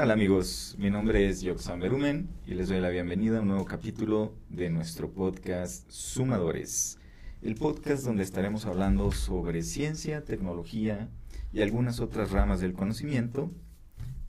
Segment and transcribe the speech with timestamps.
[0.00, 0.76] tal amigos?
[0.78, 4.70] Mi nombre es Yoxan Berumen y les doy la bienvenida a un nuevo capítulo de
[4.70, 6.98] nuestro podcast Sumadores,
[7.42, 11.10] el podcast donde estaremos hablando sobre ciencia, tecnología
[11.52, 13.52] y algunas otras ramas del conocimiento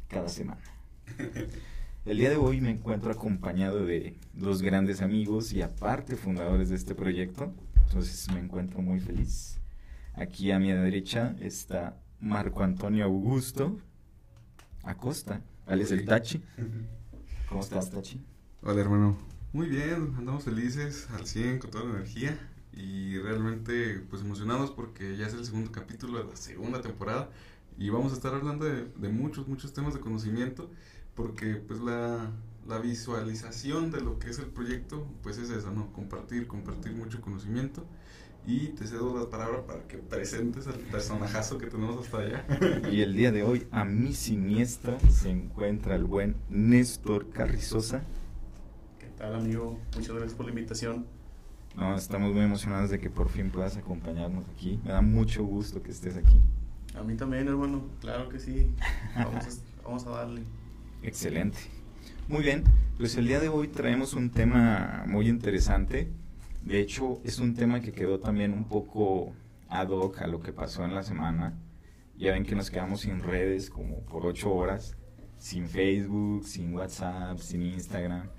[0.10, 0.60] cada semana.
[2.04, 6.76] El día de hoy me encuentro acompañado de dos grandes amigos y aparte fundadores de
[6.76, 7.54] este proyecto,
[7.86, 9.62] entonces me encuentro muy feliz.
[10.16, 13.80] Aquí a mi derecha está Marco Antonio Augusto
[14.84, 16.42] Acosta, alias el Tachi.
[17.50, 18.22] ¿Cómo estás, Tachi?
[18.62, 19.18] Hola, hermano.
[19.54, 22.40] Muy bien, andamos felices, al 100, con toda la energía
[22.74, 27.30] y realmente pues emocionados porque ya es el segundo capítulo de la segunda temporada
[27.78, 30.70] y vamos a estar hablando de, de muchos, muchos temas de conocimiento
[31.16, 32.32] porque pues la,
[32.66, 35.92] la, visualización de lo que es el proyecto pues es eso, ¿no?
[35.92, 37.86] Compartir, compartir mucho conocimiento
[38.46, 42.46] y te cedo la palabra para que presentes al personajazo que tenemos hasta allá.
[42.92, 48.02] Y el día de hoy, a mi siniestra, se encuentra el buen Néstor Carrizosa.
[49.00, 49.80] ¿Qué tal, amigo?
[49.96, 51.06] Muchas gracias por la invitación.
[51.76, 54.80] No, estamos muy emocionados de que por fin puedas acompañarnos aquí.
[54.84, 56.42] Me da mucho gusto que estés aquí.
[56.96, 57.84] A mí también, hermano.
[58.02, 58.72] Claro que sí.
[59.16, 59.50] Vamos a,
[59.84, 60.42] vamos a darle.
[61.04, 61.60] Excelente.
[62.28, 62.64] Muy bien,
[62.98, 66.10] pues el día de hoy traemos un tema muy interesante
[66.64, 69.34] de hecho, es un tema que quedó también un poco
[69.68, 71.54] ad hoc a lo que pasó en la semana.
[72.18, 74.96] Ya ven que nos quedamos sin redes como por ocho horas,
[75.40, 78.30] sin Facebook, sin WhatsApp, sin Instagram.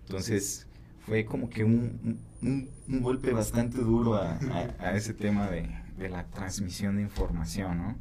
[0.00, 0.66] Entonces,
[1.06, 4.38] fue como que un, un, golpe bastante duro a,
[4.78, 7.98] a, ese tema de, de, la transmisión de información, ¿no?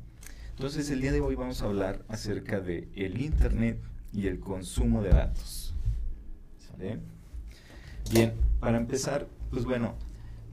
[0.50, 5.02] Entonces, el día de hoy vamos a hablar acerca de el Internet y el consumo
[5.02, 5.74] de datos.
[6.58, 7.00] ¿Sale?
[8.12, 9.96] Bien, para empezar, pues bueno,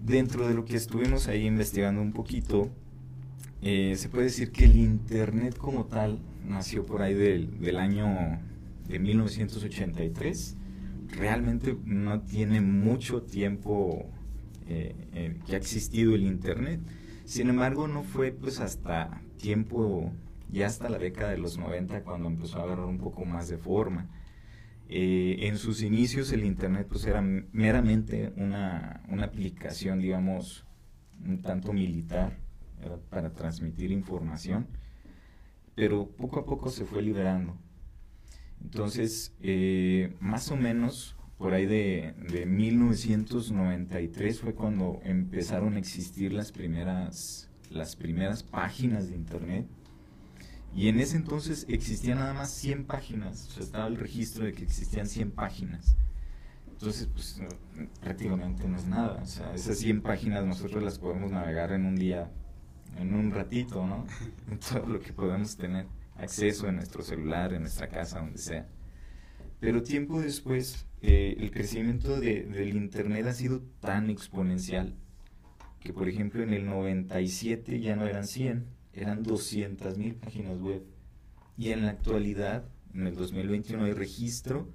[0.05, 2.69] dentro de lo que estuvimos ahí investigando un poquito,
[3.63, 8.07] eh, se puede decir que el Internet como tal nació por ahí del, del año
[8.89, 10.57] de 1983.
[11.09, 14.07] Realmente no tiene mucho tiempo
[14.67, 16.81] eh, eh, que ha existido el Internet.
[17.25, 20.13] Sin embargo, no fue pues hasta tiempo,
[20.51, 23.59] ya hasta la década de los 90 cuando empezó a agarrar un poco más de
[23.59, 24.09] forma.
[24.91, 30.65] Eh, en sus inicios el Internet pues era meramente una, una aplicación, digamos,
[31.25, 32.39] un tanto militar
[33.11, 34.67] para transmitir información,
[35.75, 37.57] pero poco a poco se fue liberando.
[38.63, 46.33] Entonces, eh, más o menos por ahí de, de, 1993 fue cuando empezaron a existir
[46.33, 49.67] las primeras, las primeras páginas de Internet
[50.79, 54.53] y en ese entonces existían nada más 100 páginas, o sea, estaba el registro de
[54.53, 55.97] que existían 100 páginas.
[56.69, 57.43] Entonces, pues
[58.01, 59.21] prácticamente no es nada.
[59.21, 62.31] O sea, esas 100 páginas nosotros las podemos navegar en un día,
[62.97, 64.07] en un ratito, ¿no?
[64.53, 65.87] En todo lo que podemos tener
[66.17, 68.69] acceso en nuestro celular, en nuestra casa, donde sea.
[69.59, 74.95] Pero tiempo después, eh, el crecimiento de, del Internet ha sido tan exponencial
[75.81, 80.85] que, por ejemplo, en el 97 ya no eran 100, eran 200 mil páginas web.
[81.57, 84.69] Y en la actualidad, en el 2021, hay registro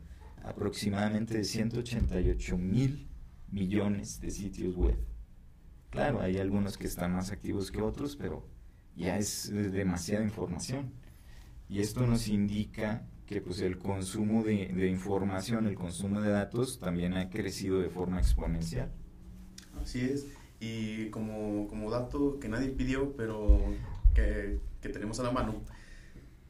[0.43, 3.07] aproximadamente de 188 mil
[3.51, 4.97] millones de sitios web.
[5.89, 8.47] Claro, hay algunos que están más activos que otros, pero
[8.95, 10.91] ya es demasiada información.
[11.69, 16.79] Y esto nos indica que pues, el consumo de, de información, el consumo de datos
[16.79, 18.91] también ha crecido de forma exponencial.
[19.81, 20.27] Así es.
[20.59, 23.59] Y como, como dato que nadie pidió, pero
[24.13, 25.61] que, que tenemos a la mano,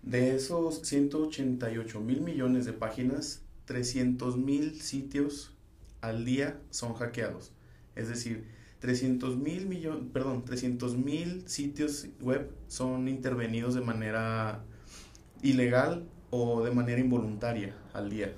[0.03, 5.56] de esos 188 mil millones de páginas, 300 mil sitios
[6.01, 7.53] al día son hackeados.
[7.96, 8.46] Es decir,
[8.79, 14.66] 300 mil millones, perdón, 300 mil sitios web son intervenidos de manera
[15.41, 18.34] ilegal o de manera involuntaria al día.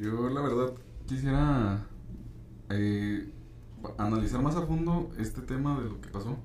[0.00, 0.72] Yo la verdad
[1.06, 1.86] quisiera
[2.70, 3.30] eh,
[3.98, 6.38] analizar más a fondo este tema de lo que pasó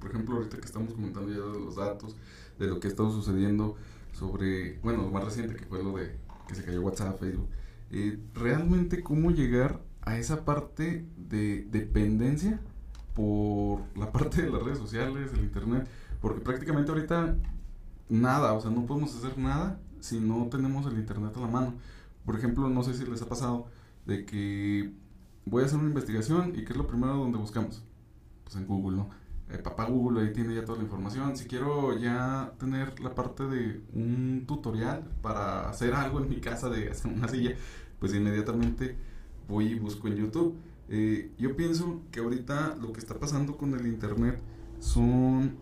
[0.00, 2.16] por ejemplo, ahorita que estamos comentando ya los datos,
[2.58, 3.76] de lo que ha estado sucediendo
[4.12, 6.16] sobre, bueno, lo más reciente que fue lo de
[6.48, 7.48] que se cayó WhatsApp, Facebook,
[7.90, 12.60] eh, realmente cómo llegar a esa parte de dependencia
[13.14, 15.88] por la parte de las redes sociales, el internet,
[16.20, 17.36] porque prácticamente ahorita
[18.08, 21.74] nada, o sea, no podemos hacer nada si no tenemos el internet a la mano.
[22.24, 23.66] Por ejemplo, no sé si les ha pasado
[24.06, 24.92] de que
[25.44, 27.82] voy a hacer una investigación y ¿qué es lo primero donde buscamos?
[28.44, 29.10] Pues en Google, ¿no?
[29.50, 31.36] Eh, papá Google ahí tiene ya toda la información.
[31.36, 36.68] Si quiero ya tener la parte de un tutorial para hacer algo en mi casa
[36.68, 37.54] de hacer una silla,
[37.98, 38.96] pues inmediatamente
[39.48, 40.54] voy y busco en YouTube.
[40.88, 44.40] Eh, yo pienso que ahorita lo que está pasando con el internet
[44.78, 45.56] son,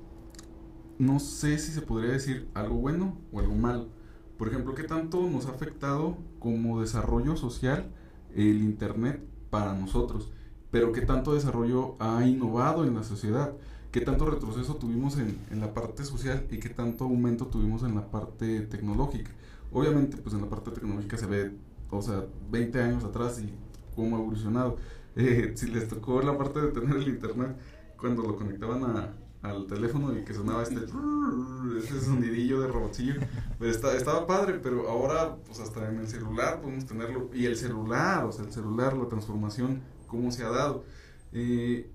[0.99, 3.89] no sé si se podría decir algo bueno o algo malo,
[4.37, 7.91] por ejemplo, ¿qué tanto nos ha afectado como desarrollo social
[8.35, 10.31] el Internet para nosotros?
[10.71, 13.55] Pero ¿qué tanto desarrollo ha innovado en la sociedad?
[13.93, 17.95] ¿Qué tanto retroceso tuvimos en, en la parte social y qué tanto aumento tuvimos en
[17.95, 19.31] la parte tecnológica?
[19.73, 21.53] Obviamente, pues en la parte tecnológica se ve,
[21.91, 23.53] o sea, 20 años atrás y
[23.95, 24.77] cómo ha evolucionado.
[25.19, 27.57] Eh, si les tocó la parte de tener el internet
[27.97, 30.77] cuando lo conectaban a, al teléfono y que sonaba este,
[31.79, 33.15] este sonidillo de robotcillo,
[33.57, 38.27] pues estaba padre, pero ahora pues hasta en el celular podemos tenerlo, y el celular,
[38.27, 40.85] o sea, el celular, la transformación, cómo se ha dado.
[41.33, 41.91] Eh,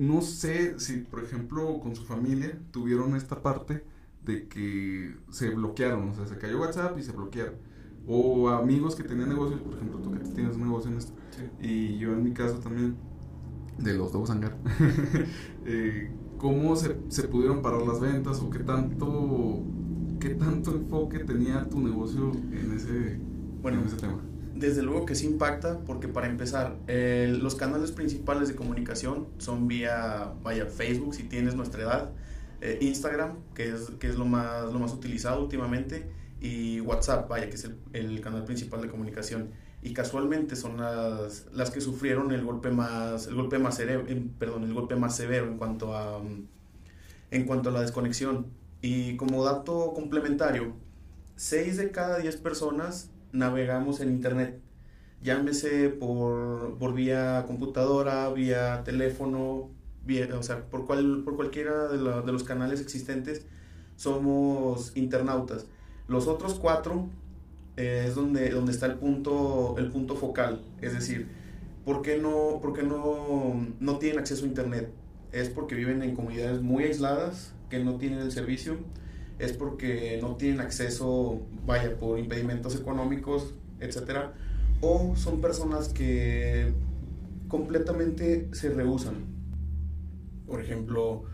[0.00, 3.84] no sé si, por ejemplo, con su familia tuvieron esta parte
[4.24, 7.56] de que se bloquearon, o sea, se cayó WhatsApp y se bloquearon.
[8.06, 11.12] O amigos que tenían negocios, por ejemplo, tú que tienes un negocio en esto,
[11.60, 12.96] y yo en mi caso también,
[13.76, 14.56] de los dos hangar,
[15.66, 19.62] eh, ¿cómo se, se, pudieron parar las ventas o qué tanto,
[20.18, 23.20] qué tanto enfoque tenía tu negocio en ese,
[23.60, 24.29] bueno, en ese tema?
[24.60, 30.34] Desde luego que sí impacta, porque para empezar, los canales principales de comunicación son vía,
[30.42, 32.10] vaya, Facebook, si tienes nuestra edad,
[32.60, 36.10] eh, Instagram, que es, que es lo, más, lo más utilizado últimamente,
[36.42, 39.50] y WhatsApp, vaya, que es el, el canal principal de comunicación.
[39.82, 43.80] Y casualmente son las, las que sufrieron el golpe más el golpe más
[44.38, 46.20] perdón el golpe más severo en cuanto a
[47.30, 48.48] en cuanto a la desconexión.
[48.82, 50.74] Y como dato complementario
[51.36, 54.60] 6 de cada 10 personas navegamos en internet
[55.22, 59.70] llámese por, por vía computadora vía teléfono
[60.04, 63.46] vía, o sea por cual, por cualquiera de, de los canales existentes
[63.96, 65.66] somos internautas
[66.08, 67.08] los otros cuatro
[67.76, 70.60] es donde, donde está el punto, el punto focal.
[70.80, 71.28] Es decir,
[71.84, 74.90] ¿por qué, no, por no, no tienen acceso a Internet?
[75.32, 78.78] Es porque viven en comunidades muy aisladas, que no tienen el servicio,
[79.40, 84.30] es porque no tienen acceso, vaya, por impedimentos económicos, etc.
[84.80, 86.72] O son personas que
[87.48, 89.24] completamente se rehusan.
[90.46, 91.24] Por ejemplo,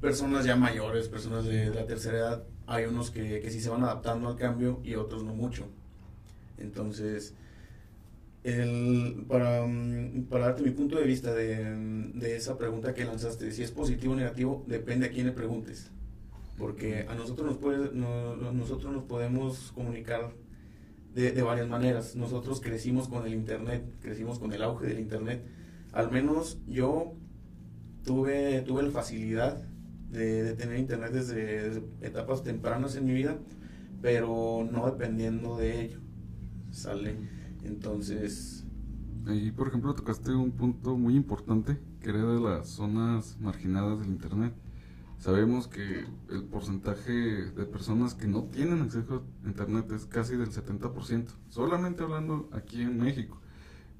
[0.00, 3.82] personas ya mayores, personas de la tercera edad, hay unos que, que sí se van
[3.82, 5.66] adaptando al cambio y otros no mucho.
[6.58, 7.34] Entonces,
[8.44, 13.50] el, para, mm, para, darte mi punto de vista de, de, esa pregunta que lanzaste,
[13.50, 15.90] si es positivo o negativo, depende a quién le preguntes.
[16.56, 20.32] Porque a nosotros nos, puede, nosotros nos podemos comunicar
[21.14, 22.14] de, de, varias maneras.
[22.14, 25.44] Nosotros crecimos con el Internet, crecimos con el auge del Internet.
[25.92, 27.14] Al menos yo
[28.04, 29.62] tuve, tuve la facilidad
[30.10, 33.38] de, tener internet desde, etapas tempranas en mi vida,
[34.00, 35.98] pero no dependiendo de ello.
[36.70, 37.16] ¿Sale?
[37.64, 38.64] Entonces...
[39.26, 44.08] Ahí, por ejemplo, tocaste un punto muy importante, que era de las zonas marginadas del
[44.08, 44.52] Internet.
[45.22, 50.50] Sabemos que el porcentaje de personas que no tienen acceso a Internet es casi del
[50.50, 53.40] 70%, solamente hablando aquí en México.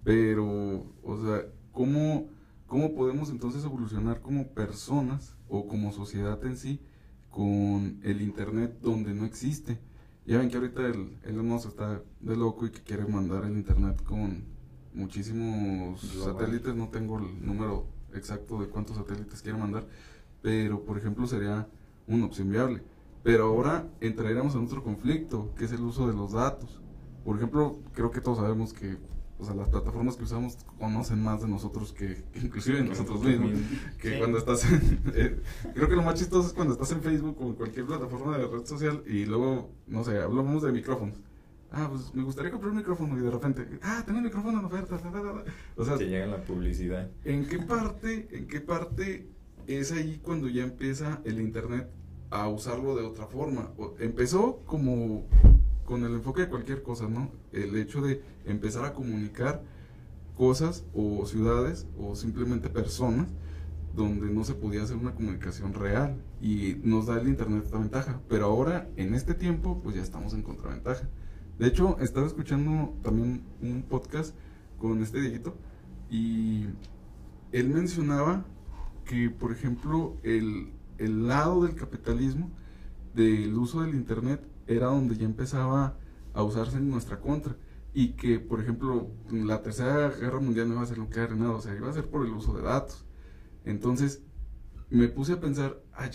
[0.03, 2.29] Pero, o sea, ¿cómo,
[2.67, 6.81] cómo podemos entonces evolucionar como personas o como sociedad en sí
[7.31, 9.79] con el Internet donde no existe.
[10.27, 14.03] Ya ven que ahorita el Elon está de loco y que quiere mandar el Internet
[14.03, 14.43] con
[14.93, 19.87] muchísimos satélites, no tengo el número exacto de cuántos satélites quiere mandar,
[20.43, 21.69] pero por ejemplo sería
[22.07, 22.83] una opción viable.
[23.23, 26.81] Pero ahora entraríamos en otro conflicto, que es el uso de los datos.
[27.25, 28.99] Por ejemplo, creo que todos sabemos que
[29.43, 33.51] o sea, las plataformas que usamos conocen más de nosotros que, inclusive de nosotros mismos.
[34.01, 35.41] Que cuando estás en, eh,
[35.75, 38.47] creo que lo más chistoso es cuando estás en Facebook o en cualquier plataforma de
[38.47, 41.17] red social y luego, no sé, hablamos de micrófonos.
[41.73, 44.65] Ah, pues me gustaría comprar un micrófono y de repente, ah, tengo un micrófono en
[44.65, 45.01] oferta.
[45.77, 47.11] O sea, te llega la publicidad.
[47.25, 49.29] ¿En qué parte, en qué parte
[49.67, 51.89] es ahí cuando ya empieza el internet
[52.31, 53.73] a usarlo de otra forma?
[53.99, 55.27] empezó como
[55.85, 57.31] con el enfoque de cualquier cosa, ¿no?
[57.53, 59.63] El hecho de empezar a comunicar
[60.37, 63.29] cosas o ciudades o simplemente personas
[63.95, 68.21] donde no se podía hacer una comunicación real y nos da el internet esta ventaja,
[68.29, 71.09] pero ahora en este tiempo pues ya estamos en contraventaja.
[71.59, 74.35] De hecho, estaba escuchando también un podcast
[74.79, 75.55] con este Dieguito
[76.11, 76.67] y
[77.53, 78.45] él mencionaba
[79.13, 82.51] que, por ejemplo, el, el lado del capitalismo,
[83.15, 85.99] del uso del internet, era donde ya empezaba
[86.33, 87.55] a usarse en nuestra contra.
[87.93, 91.61] Y que, por ejemplo, la tercera guerra mundial no iba a ser que nada, o
[91.61, 93.05] sea, iba a ser por el uso de datos.
[93.67, 94.23] Entonces,
[94.89, 96.09] me puse a pensar, ah,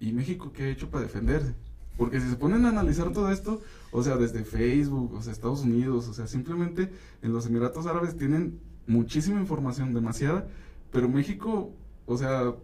[0.00, 1.54] ¿y México qué ha hecho para defenderse?
[1.96, 3.60] Porque si se ponen a analizar todo esto,
[3.92, 6.90] o sea, desde Facebook, o sea, Estados Unidos, o sea, simplemente
[7.22, 10.48] en los Emiratos Árabes tienen muchísima información, demasiada,
[10.90, 11.72] pero México,
[12.14, 12.54] o sea,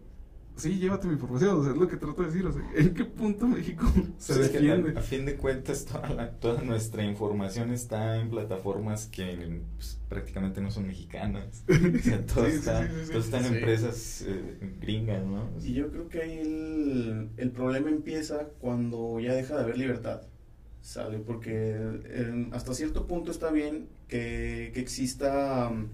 [0.57, 2.95] sí, llévate mi información, o sea, es lo que trato de decir, o sea, ¿en
[2.95, 3.85] qué punto México
[4.19, 4.93] se que defiende?
[4.97, 9.99] a, a fin de cuentas, toda, la- toda nuestra información está en plataformas que pues,
[10.09, 11.65] prácticamente no son mexicanas.
[11.69, 13.13] O sea, todo, Sí, sí, está, sí, sí, sí.
[13.13, 13.55] todo está en Sí.
[13.55, 15.51] empresas eh, gringas, ¿no?
[15.63, 20.23] Y yo creo que ahí el, el problema empieza cuando ya deja de haber libertad,
[20.81, 21.19] ¿sale?
[21.19, 21.53] Porque
[22.05, 25.89] eh, hasta cierto punto está bien que, que exista, um,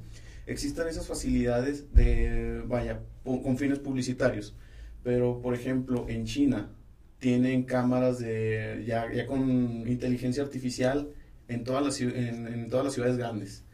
[0.46, 4.54] existan esas facilidades de, vaya, con fines publicitarios.
[5.02, 6.70] Pero, por ejemplo, en China
[7.18, 11.08] tienen cámaras de, ya, ya con inteligencia artificial
[11.48, 13.64] en todas las, en, todas las ciudades grandes.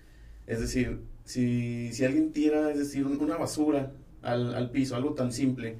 [0.46, 5.14] Es decir, si, si alguien tira, es decir, un- una basura al, al piso, algo
[5.14, 5.76] tan simple,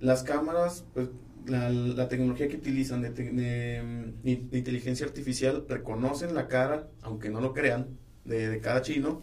[0.00, 1.08] las cámaras, pues
[1.46, 7.88] la, la tecnología que utilizan de inteligencia artificial reconocen la cara, aunque no lo crean,
[8.24, 9.22] de, de cada chino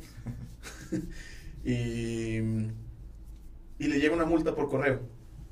[1.63, 5.01] y, y le llega una multa por correo.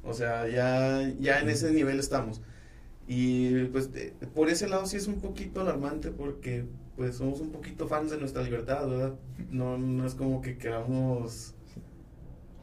[0.04, 2.42] O sea, ya, ya en ese nivel estamos.
[3.08, 7.52] Y pues de- por ese lado sí es un poquito alarmante porque pues somos un
[7.52, 9.16] poquito fans de nuestra libertad, ¿verdad?
[9.52, 11.54] No, no es como que queramos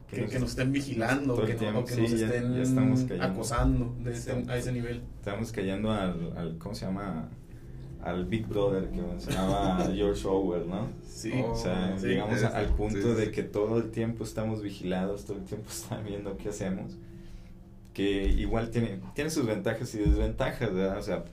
[0.09, 3.01] que, que nos estén vigilando, que, no- tiempo, o que sí, nos estén ya estamos
[3.03, 3.25] cayendo.
[3.25, 5.03] acosando de ese- Estamos- a ese nivel.
[5.19, 7.29] Estamos cayendo al, al, ¿cómo se llama?
[8.03, 10.89] Al Big Brother que mencionaba George Orwell, ¿no?
[11.07, 13.31] Sí, O sea, sí, llegamos a- al punto sí, sí, de sí.
[13.33, 16.97] que todo el tiempo estamos vigilados, todo el tiempo están viendo qué hacemos,
[17.95, 20.99] que igual tiene, tiene sus ventajas y desventajas, ¿verdad?
[20.99, 21.25] O sea,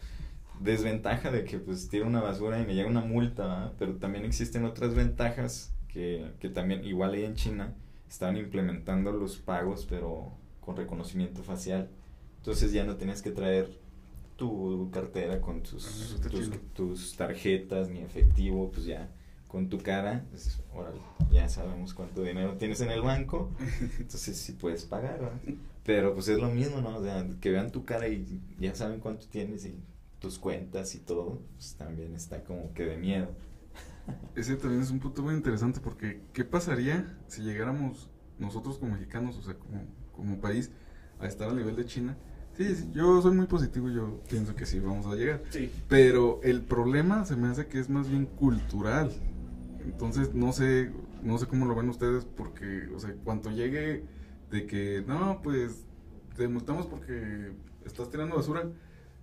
[0.59, 3.73] desventaja de que pues tiro una basura y me llega una multa, ¿verdad?
[3.79, 7.73] Pero también existen otras ventajas que, que también, igual ahí en China,
[8.09, 11.89] estaban implementando los pagos, pero con reconocimiento facial.
[12.37, 13.69] Entonces ya no tenías que traer
[14.39, 16.17] tu cartera con tus,
[16.73, 19.11] tus, tarjetas ni efectivo, pues ya
[19.49, 23.51] con tu cara, pues, órale, ya sabemos cuánto dinero tienes en el banco,
[23.99, 25.41] entonces sí puedes pagar, ¿verdad?
[25.83, 26.97] Pero pues es lo mismo, ¿no?
[26.97, 29.75] O sea, que vean tu cara y ya saben cuánto tienes y
[30.19, 33.27] tus cuentas y todo, pues también está como que de miedo.
[34.35, 39.37] Ese también es un punto muy interesante porque ¿qué pasaría si llegáramos nosotros como mexicanos,
[39.37, 40.71] o sea, como, como país,
[41.19, 42.15] a estar al nivel de China?
[42.59, 45.41] Sí, sí, yo soy muy positivo, yo pienso que sí vamos a llegar.
[45.49, 45.71] Sí.
[45.87, 49.13] Pero el problema se me hace que es más bien cultural.
[49.85, 50.91] Entonces, no sé,
[51.23, 54.03] no sé cómo lo ven ustedes, porque, o sea, cuando llegue
[54.51, 55.85] de que, no, pues,
[56.35, 57.53] te multamos porque
[57.85, 58.67] estás tirando basura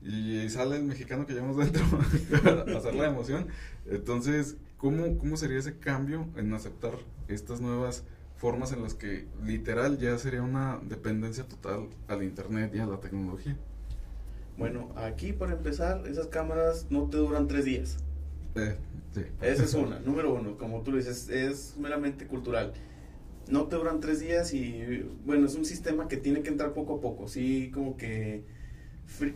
[0.00, 1.84] y sale el mexicano que llevamos dentro
[2.74, 3.48] a hacer la emoción.
[3.84, 6.94] Entonces, ¿cómo, ¿cómo sería ese cambio en aceptar
[7.28, 8.02] estas nuevas
[8.36, 13.00] formas en las que literal ya sería una dependencia total al internet y a la
[13.00, 13.56] tecnología?
[14.58, 17.98] Bueno, aquí para empezar, esas cámaras no te duran tres días.
[18.54, 18.76] Eh,
[19.14, 19.22] sí.
[19.42, 22.72] Esa es una, número uno, como tú dices, es meramente cultural.
[23.48, 26.96] No te duran tres días y bueno, es un sistema que tiene que entrar poco
[26.96, 28.44] a poco, sí, como que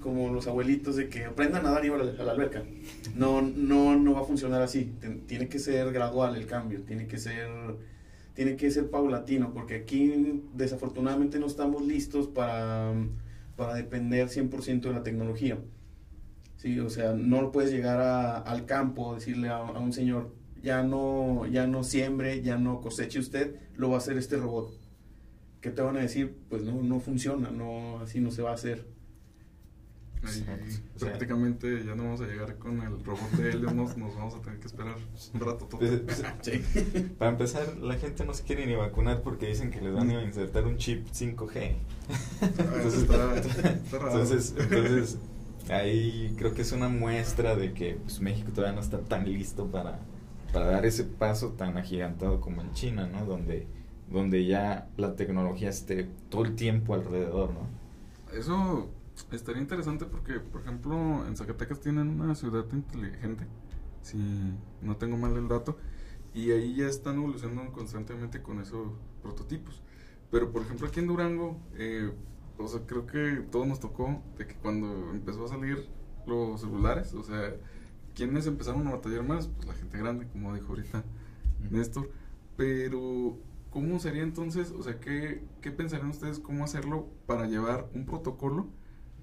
[0.03, 2.65] como los abuelitos de que aprendan a nadar y a la, a la alberca.
[3.15, 4.93] No, no, no va a funcionar así.
[5.27, 7.49] Tiene que ser gradual el cambio, tiene que ser,
[8.35, 12.93] tiene que ser paulatino, porque aquí desafortunadamente no estamos listos para,
[13.57, 15.59] para depender 100% de la tecnología.
[16.57, 20.83] Sí, o sea, no puedes llegar a- al campo, decirle a, a un señor, ya
[20.83, 24.73] no, ya no siembre, ya no coseche usted, lo va a hacer este robot.
[25.61, 26.37] ¿Qué te van a decir?
[26.49, 28.87] Pues no, no funciona, no, así no se va a hacer.
[30.23, 30.65] Ahí, Exacto.
[30.95, 34.15] O sea- prácticamente ya no vamos a llegar con el robot de Helios, nos, nos
[34.15, 34.97] vamos a tener que esperar
[35.35, 35.81] un rato todo.
[35.81, 36.63] Pues, pues, Sí.
[37.19, 40.23] Para empezar, la gente no se quiere ni vacunar porque dicen que les van a
[40.23, 41.75] insertar un chip 5G.
[42.43, 42.49] Ah,
[42.87, 44.11] eso está, está raro.
[44.13, 45.19] entonces, entonces,
[45.71, 49.67] ahí creo que es una muestra de que pues, México todavía no está tan listo
[49.69, 50.01] para,
[50.53, 53.25] para dar ese paso tan agigantado como en China, ¿no?
[53.25, 53.67] Donde,
[54.11, 57.81] donde ya la tecnología esté todo el tiempo alrededor, ¿no?
[58.37, 58.89] Eso
[59.33, 63.47] estaría interesante porque, por ejemplo, en Zacatecas tienen una ciudad inteligente,
[64.03, 64.19] si
[64.83, 65.77] no tengo mal el dato,
[66.35, 69.83] y ahí ya están evolucionando constantemente con esos prototipos.
[70.31, 72.13] Pero, por ejemplo, aquí en Durango, eh,
[72.59, 75.89] o sea, creo que todo nos tocó de que cuando empezó a salir
[76.27, 77.57] los celulares, o sea,
[78.15, 79.49] ¿quiénes empezaron a batallar más?
[79.49, 81.05] Pues la gente grande, como dijo ahorita
[81.71, 82.11] Néstor.
[82.57, 83.39] Pero,
[83.71, 84.71] ¿cómo sería entonces?
[84.73, 88.69] O sea, ¿qué, qué pensarían ustedes cómo hacerlo para llevar un protocolo?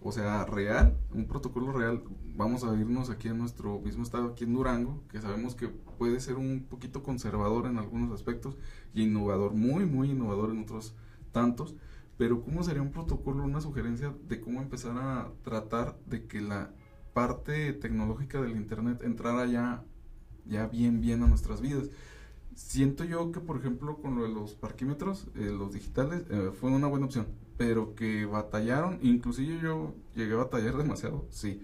[0.08, 2.02] O sea, real, un protocolo real.
[2.38, 6.22] Vamos a irnos aquí en nuestro mismo estado, aquí en Durango, que sabemos que puede
[6.22, 8.56] ser un poquito conservador en algunos aspectos
[8.94, 10.96] y innovador, muy, muy innovador en otros
[11.34, 11.76] tantos.
[12.18, 16.72] Pero, ¿cómo sería un protocolo, una sugerencia de cómo empezar a tratar de que la
[17.14, 19.84] parte tecnológica del Internet entrara ya,
[20.46, 21.90] ya bien, bien a nuestras vidas?
[22.56, 26.72] siento yo que, por ejemplo, con lo de los parquímetros, eh, los digitales, eh, fue
[26.72, 31.62] una buena opción, pero que batallaron, inclusive yo llegué a batallar demasiado, sí,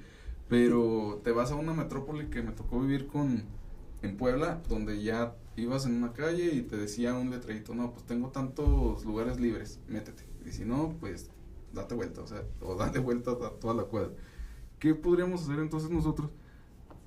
[0.50, 3.44] pero te vas a una metrópoli que me tocó vivir con,
[4.02, 8.06] en Puebla, donde ya ibas en una calle y te decía un letrerito, no, pues
[8.06, 11.30] tengo tantos lugares libres, métete, y si no, pues
[11.74, 14.12] date vuelta, o sea, o date vuelta a toda la cuadra.
[14.80, 16.30] ¿Qué podríamos hacer entonces nosotros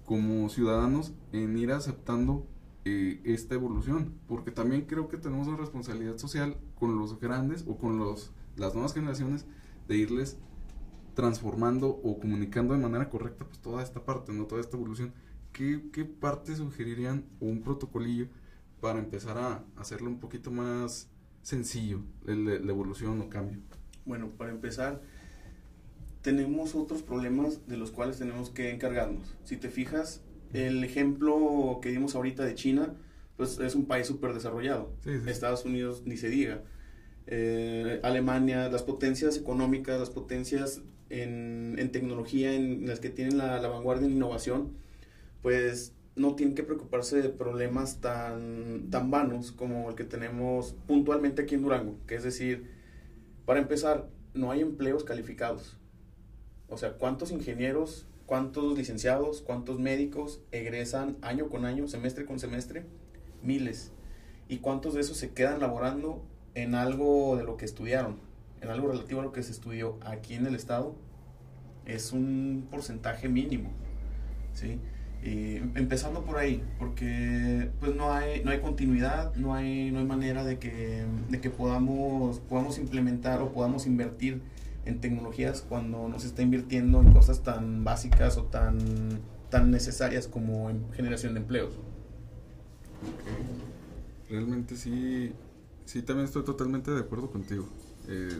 [0.05, 2.47] como ciudadanos en ir aceptando
[2.85, 4.15] eh, esta evolución?
[4.27, 8.75] Porque también creo que tenemos una responsabilidad social con los grandes o con los, las
[8.75, 9.47] nuevas generaciones
[9.89, 10.39] de irles
[11.15, 15.13] transformando o comunicando de manera correcta pues toda esta parte, no toda esta evolución.
[15.53, 18.29] ¿Qué, qué parte sugerirían un protocolillo
[18.81, 21.09] para empezar a hacerlo un poquito más
[21.43, 23.61] sencillo, la, la evolución o cambio?
[24.05, 25.01] Bueno, para empezar,
[26.21, 29.37] tenemos otros problemas de los cuales tenemos que encargarnos.
[29.45, 30.23] Si te fijas,
[30.53, 32.95] el ejemplo que dimos ahorita de China,
[33.37, 34.93] pues es un país súper desarrollado.
[35.27, 36.63] Estados Unidos ni se diga.
[37.27, 43.61] Eh, Alemania, las potencias económicas, las potencias en, en tecnología, en las que tienen la,
[43.61, 44.73] la, vanguardia en innovación,
[45.43, 51.43] pues no tienen que preocuparse de problemas tan, tan vanos como el que tenemos puntualmente
[51.43, 52.71] aquí en Durango, que es decir,
[53.45, 55.79] para empezar, no hay empleos calificados.
[56.69, 62.87] O sea, ¿cuántos ingenieros, cuántos licenciados, cuántos médicos egresan año con año, semestre con semestre?
[63.43, 63.93] Miles.
[64.49, 66.25] ¿Y cuántos de esos se quedan laborando
[66.57, 68.17] en algo de lo que estudiaron?
[68.61, 70.97] En algo relativo a lo que se estudió aquí en el estado.
[71.85, 73.71] Es un porcentaje mínimo.
[74.55, 74.81] ¿Sí?
[75.23, 80.45] Empezando por ahí, porque pues no hay, no hay continuidad, no hay, no hay manera
[80.45, 84.41] de que, de que podamos, podamos implementar o podamos invertir
[84.85, 88.79] en tecnologías cuando no se está invirtiendo en cosas tan básicas o tan,
[89.51, 91.77] tan necesarias como en generación de empleos.
[94.31, 95.33] Realmente sí,
[95.87, 97.67] sí, también estoy totalmente de acuerdo contigo.
[98.09, 98.39] Eh,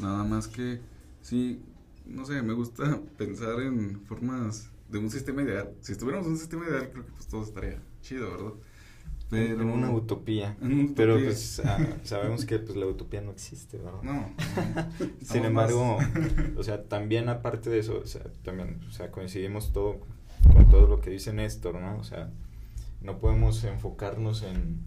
[0.00, 0.80] nada más que,
[1.22, 1.62] sí,
[2.04, 5.70] no sé, me gusta pensar en formas de un sistema ideal.
[5.80, 8.52] Si estuviéramos en un sistema ideal, creo que pues todo estaría chido, ¿verdad?
[9.30, 10.56] Pero, en una utopía.
[10.96, 14.02] Pero pues ah, sabemos que pues la utopía no existe, ¿verdad?
[14.02, 14.34] No.
[15.22, 15.98] Sin embargo,
[16.56, 20.00] o sea, también aparte de eso, o sea, también, o sea, coincidimos todo
[20.50, 21.98] con todo lo que dice Néstor, ¿no?
[21.98, 22.30] O sea,
[23.02, 24.80] no podemos enfocarnos en,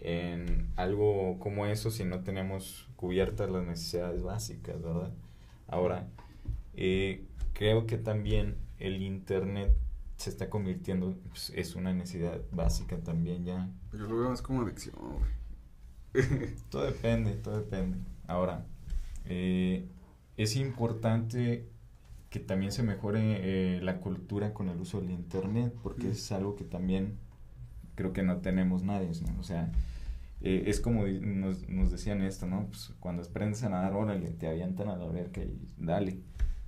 [0.00, 5.12] en algo como eso si no tenemos cubiertas las necesidades básicas, ¿verdad?
[5.66, 6.08] Ahora,
[6.74, 9.72] eh, creo que también el Internet
[10.16, 13.70] se está convirtiendo, pues, es una necesidad básica también ya.
[13.92, 14.94] Yo lo veo más como adicción,
[16.70, 17.98] todo depende, todo depende.
[18.26, 18.66] Ahora,
[19.26, 19.88] eh,
[20.36, 21.68] es importante
[22.30, 26.56] que también se mejore eh, la cultura con el uso del Internet, porque es algo
[26.56, 27.18] que también
[27.98, 29.40] creo que no tenemos nadie, ¿no?
[29.40, 29.72] O sea,
[30.40, 32.66] eh, es como nos, nos decían esto, ¿no?
[32.68, 36.20] Pues cuando aprendes a nadar, órale, te avientan a la verga y dale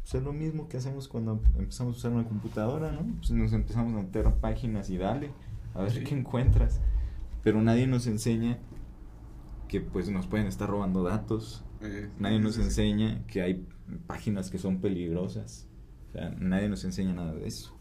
[0.02, 3.06] pues es lo mismo que hacemos cuando empezamos a usar una computadora, ¿no?
[3.18, 5.30] Pues nos empezamos a meter páginas y dale,
[5.74, 6.80] a ver qué encuentras.
[7.44, 8.58] Pero nadie nos enseña
[9.68, 11.64] que pues nos pueden estar robando datos.
[11.82, 13.66] Eh, nadie nos enseña que hay
[14.06, 15.68] páginas que son peligrosas.
[16.08, 17.78] O sea, nadie nos enseña nada de eso.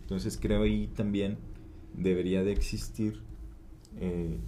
[0.00, 1.36] Entonces creo ahí también
[1.96, 3.20] debería de existir,
[3.98, 4.38] eh,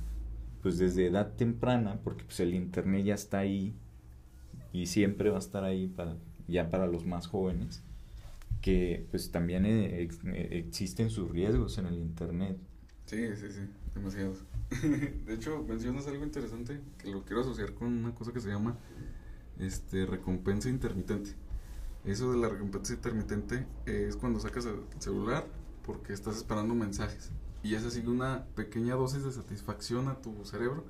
[0.63, 3.75] pues desde edad temprana, porque pues el internet ya está ahí
[4.73, 6.17] y siempre va a estar ahí para
[6.49, 7.83] ya para los más jóvenes,
[8.63, 10.09] que pues también eh,
[10.51, 12.57] existen sus riesgos en el Internet.
[13.05, 13.61] Sí, sí, sí,
[13.95, 14.39] demasiados.
[15.27, 18.77] de hecho, mencionas algo interesante que lo quiero asociar con una cosa que se llama
[19.59, 21.31] este recompensa intermitente.
[22.05, 25.47] Eso de la recompensa intermitente es cuando sacas el celular
[25.89, 27.31] porque estás esperando mensajes
[27.63, 30.85] y eso sigue una pequeña dosis de satisfacción a tu cerebro,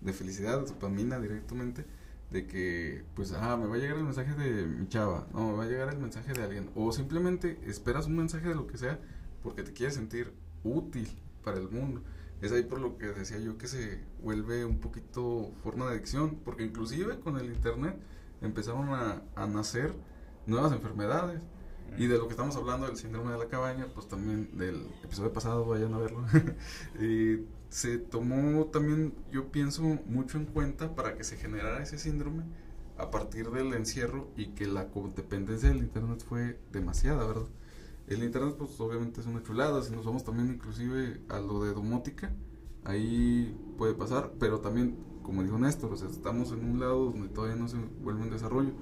[0.00, 1.84] de felicidad, de dopamina directamente
[2.30, 5.56] de que, pues, ah, me va a llegar el mensaje de mi chava, no, me
[5.56, 8.78] va a llegar el mensaje de alguien, o simplemente esperas un mensaje de lo que
[8.78, 9.00] sea
[9.42, 11.08] porque te quieres sentir útil
[11.42, 12.04] para el mundo.
[12.40, 16.38] Es ahí por lo que decía yo que se vuelve un poquito forma de adicción,
[16.44, 17.96] porque inclusive con el internet
[18.40, 19.92] empezaron a nacer
[20.46, 21.42] nuevas enfermedades.
[21.96, 25.32] Y de lo que estamos hablando del síndrome de la cabaña, pues también del episodio
[25.32, 26.24] pasado, vayan a verlo.
[27.00, 32.44] y se tomó también, yo pienso, mucho en cuenta para que se generara ese síndrome
[32.98, 37.48] a partir del encierro y que la dependencia del Internet fue demasiada, ¿verdad?
[38.06, 41.72] El Internet, pues obviamente es una chulada, si nos vamos también inclusive a lo de
[41.72, 42.32] domótica,
[42.84, 47.28] ahí puede pasar, pero también, como dijo Néstor, o sea, estamos en un lado donde
[47.28, 48.72] todavía no se vuelve un desarrollo.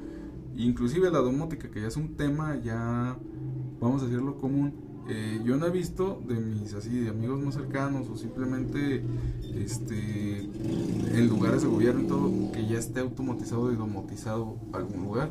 [0.56, 3.16] Inclusive la domótica, que ya es un tema ya,
[3.80, 4.74] vamos a decirlo común,
[5.08, 9.02] eh, yo no he visto de mis así de amigos más cercanos o simplemente
[9.56, 15.30] este en lugares de gobierno y todo que ya esté automatizado y domotizado algún lugar.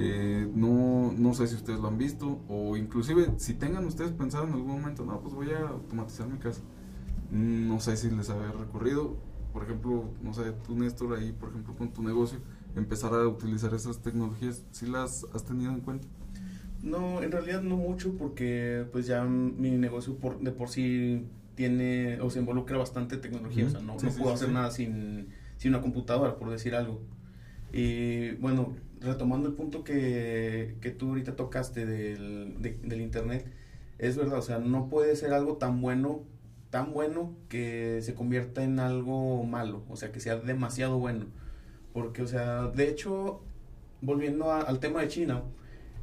[0.00, 4.46] Eh, no, no sé si ustedes lo han visto o inclusive si tengan ustedes pensado
[4.46, 6.62] en algún momento, no, pues voy a automatizar mi casa.
[7.30, 9.16] No sé si les había recurrido,
[9.52, 12.38] por ejemplo, no sé, tú Néstor ahí, por ejemplo, con tu negocio,
[12.78, 16.08] empezar a utilizar esas tecnologías, ¿sí las has tenido en cuenta?
[16.82, 22.20] No, en realidad no mucho porque pues ya mi negocio por, de por sí tiene
[22.20, 25.80] o se involucra bastante tecnología, o sea, no, no puedo hacer nada sin, sin una
[25.80, 27.00] computadora, por decir algo.
[27.72, 33.50] Y bueno, retomando el punto que, que tú ahorita tocaste del, del internet,
[33.98, 36.22] es verdad, o sea, no puede ser algo tan bueno,
[36.70, 41.26] tan bueno que se convierta en algo malo, o sea, que sea demasiado bueno.
[41.98, 43.40] Porque, o sea, de hecho,
[44.00, 45.42] volviendo al tema de China,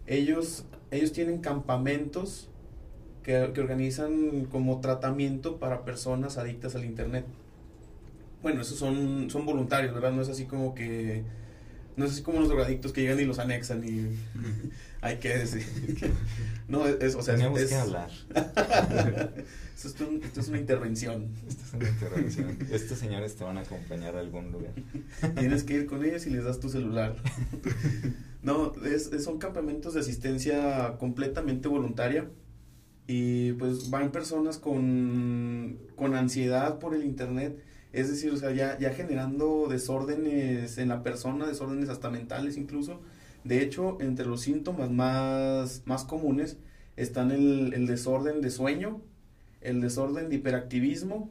[0.08, 2.50] ellos, ellos tienen campamentos
[3.24, 7.26] que, que, organizan como tratamiento para personas adictas al internet.
[8.42, 10.12] Bueno, esos son, son voluntarios, ¿verdad?
[10.12, 11.24] No es así como que...
[11.96, 14.18] No es así como los drogadictos que llegan y los anexan y
[15.06, 15.64] hay que decir.
[16.68, 18.10] no, es, o sea, Tenemos es, que hablar.
[19.76, 21.28] esto, es un, esto es una intervención.
[21.48, 22.58] Esto es una intervención.
[22.72, 24.74] Estos señores te van a acompañar a algún lugar.
[25.38, 27.16] Tienes que ir con ellos y les das tu celular.
[28.42, 32.28] No, es, son campamentos de asistencia completamente voluntaria
[33.06, 37.60] y pues van personas con, con ansiedad por el internet,
[37.94, 43.02] es decir, o sea, ya, ya generando desórdenes en la persona, desórdenes hasta mentales incluso.
[43.46, 46.58] De hecho, entre los síntomas más, más comunes
[46.98, 49.02] están el, el desorden de sueño,
[49.62, 51.30] el desorden de hiperactivismo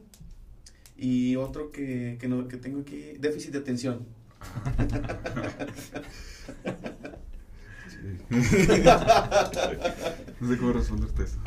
[0.95, 4.05] y otro que, que, no, que tengo aquí, déficit de atención.
[8.29, 8.43] no
[10.47, 11.37] sé cómo responderte eso.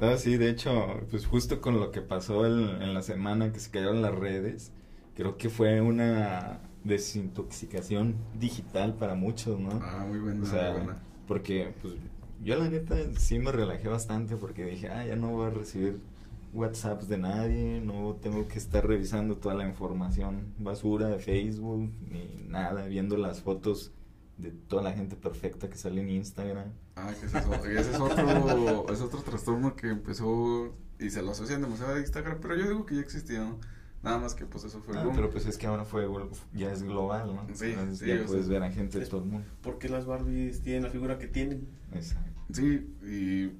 [0.00, 3.60] no, sí, de hecho, pues justo con lo que pasó el, en la semana que
[3.60, 4.72] se cayeron las redes,
[5.14, 9.80] creo que fue una desintoxicación digital para muchos, ¿no?
[9.82, 11.02] Ah, muy buena, o sea, muy buena.
[11.26, 11.94] Porque, pues,
[12.42, 16.00] yo la neta sí me relajé bastante porque dije, ah, ya no voy a recibir
[16.52, 22.44] WhatsApps de nadie, no tengo que estar revisando toda la información basura de Facebook, ni
[22.48, 23.92] nada, viendo las fotos
[24.36, 26.72] de toda la gente perfecta que sale en Instagram.
[26.96, 31.30] Ah, que es otro, ese es otro, es otro trastorno que empezó y se lo
[31.30, 33.58] asocian demasiado a Instagram, pero yo digo que ya existía, ¿no?
[34.02, 36.08] Nada más que pues eso fue ah, Pero pues es que ahora fue
[36.52, 37.46] ya es global, ¿no?
[37.54, 39.46] Sí, Entonces, sí, ya puedes sea, ver a gente de todo el mundo.
[39.62, 41.68] Porque las Barbies tienen la figura que tienen.
[41.92, 42.32] Exacto.
[42.52, 43.52] Sí, y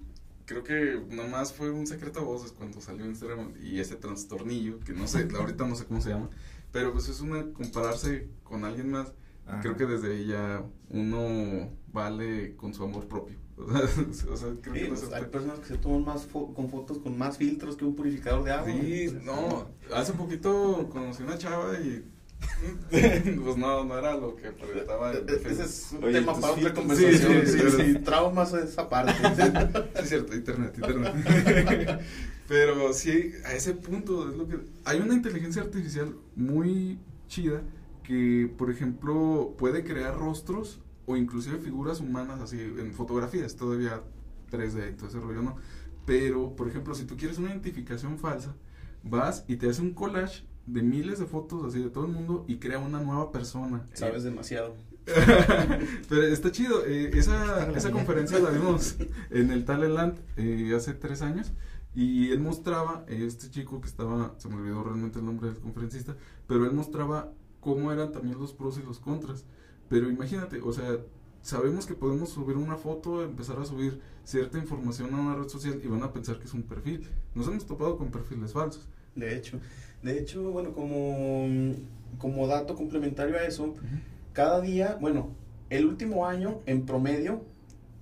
[0.44, 4.92] creo que nomás fue un secreto a voces cuando salió Instagram y ese trastornillo, que
[4.92, 6.28] no sé, ahorita no sé cómo se llama,
[6.72, 9.12] pero pues es una compararse con alguien más.
[9.46, 9.60] Ajá.
[9.60, 13.36] Creo que desde ahí ya uno vale con su amor propio.
[14.32, 16.68] o sea, creo Sí, que no pues, hay personas que se toman más fo- con
[16.70, 18.72] fotos con más filtros que un purificador de agua.
[18.72, 22.04] Sí, no, hace poquito conocí una chava y
[22.90, 26.74] pues no, no era lo que proyectaba en Ese es un Oye, tema para otra
[26.74, 27.32] conversación.
[27.46, 27.98] Sí, Sí, sí, sí, sí.
[28.00, 29.14] Traumas esa parte.
[29.36, 32.00] Sí, es cierto, internet, internet.
[32.48, 34.58] Pero sí, a ese punto es lo que...
[34.84, 36.98] Hay una inteligencia artificial muy
[37.28, 37.62] chida
[38.02, 44.02] que, por ejemplo, puede crear rostros o inclusive figuras humanas así en fotografías, todavía
[44.50, 45.56] 3D y todo ese rollo, ¿no?
[46.06, 48.54] Pero, por ejemplo, si tú quieres una identificación falsa,
[49.02, 52.44] vas y te hace un collage de miles de fotos así de todo el mundo
[52.48, 53.86] y crea una nueva persona.
[53.94, 54.74] Sabes demasiado.
[56.08, 56.84] Pero está chido.
[56.86, 58.96] eh, esa, esa conferencia la vimos
[59.30, 61.52] en el Talentland eh, hace tres años.
[61.94, 65.60] Y él mostraba, eh, este chico que estaba, se me olvidó realmente el nombre del
[65.60, 69.44] conferencista, pero él mostraba cómo eran también los pros y los contras.
[69.92, 71.00] Pero imagínate, o sea,
[71.42, 75.82] sabemos que podemos subir una foto, empezar a subir cierta información a una red social
[75.84, 77.06] y van a pensar que es un perfil.
[77.34, 78.88] Nos hemos topado con perfiles falsos.
[79.14, 79.60] De hecho,
[80.02, 81.46] de hecho, bueno, como,
[82.16, 83.74] como dato complementario a eso,
[84.32, 85.28] cada día, bueno,
[85.68, 87.44] el último año en promedio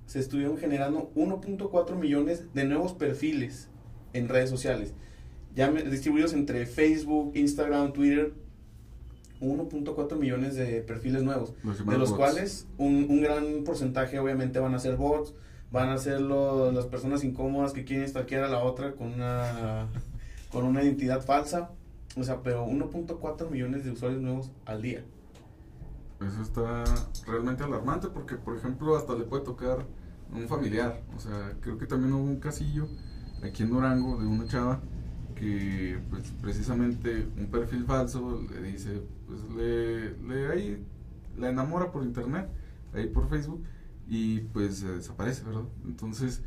[0.06, 3.68] se estuvieron generando 1.4 millones de nuevos perfiles
[4.12, 4.94] en redes sociales,
[5.56, 8.32] ya distribuidos entre Facebook, Instagram, Twitter,
[9.40, 12.18] 1.4 millones de perfiles nuevos, Los de los bots.
[12.18, 15.34] cuales un, un gran porcentaje obviamente van a ser bots,
[15.72, 19.86] van a ser lo- las personas incómodas que quieren stalkear a la otra con una,
[20.52, 21.70] con una identidad falsa,
[22.16, 25.04] o sea, pero 1.4 millones de usuarios nuevos al día.
[26.20, 26.84] Eso está
[27.26, 29.86] realmente alarmante porque, por ejemplo, hasta le puede tocar
[30.32, 31.00] a un familiar.
[31.16, 32.88] O sea, creo que también hubo un casillo
[33.42, 34.80] aquí en Durango de una chava
[35.34, 39.00] que, pues, precisamente un perfil falso le dice,
[39.30, 40.86] pues, le, le ahí,
[41.38, 42.48] la enamora por internet,
[42.92, 43.64] ahí por Facebook,
[44.08, 45.64] y pues desaparece, ¿verdad?
[45.86, 46.42] Entonces,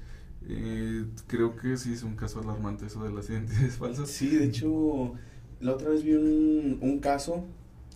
[0.47, 4.09] Eh, creo que sí es un caso alarmante eso de las identidades falsas.
[4.09, 5.13] Sí, de hecho,
[5.61, 7.45] la otra vez vi un, un caso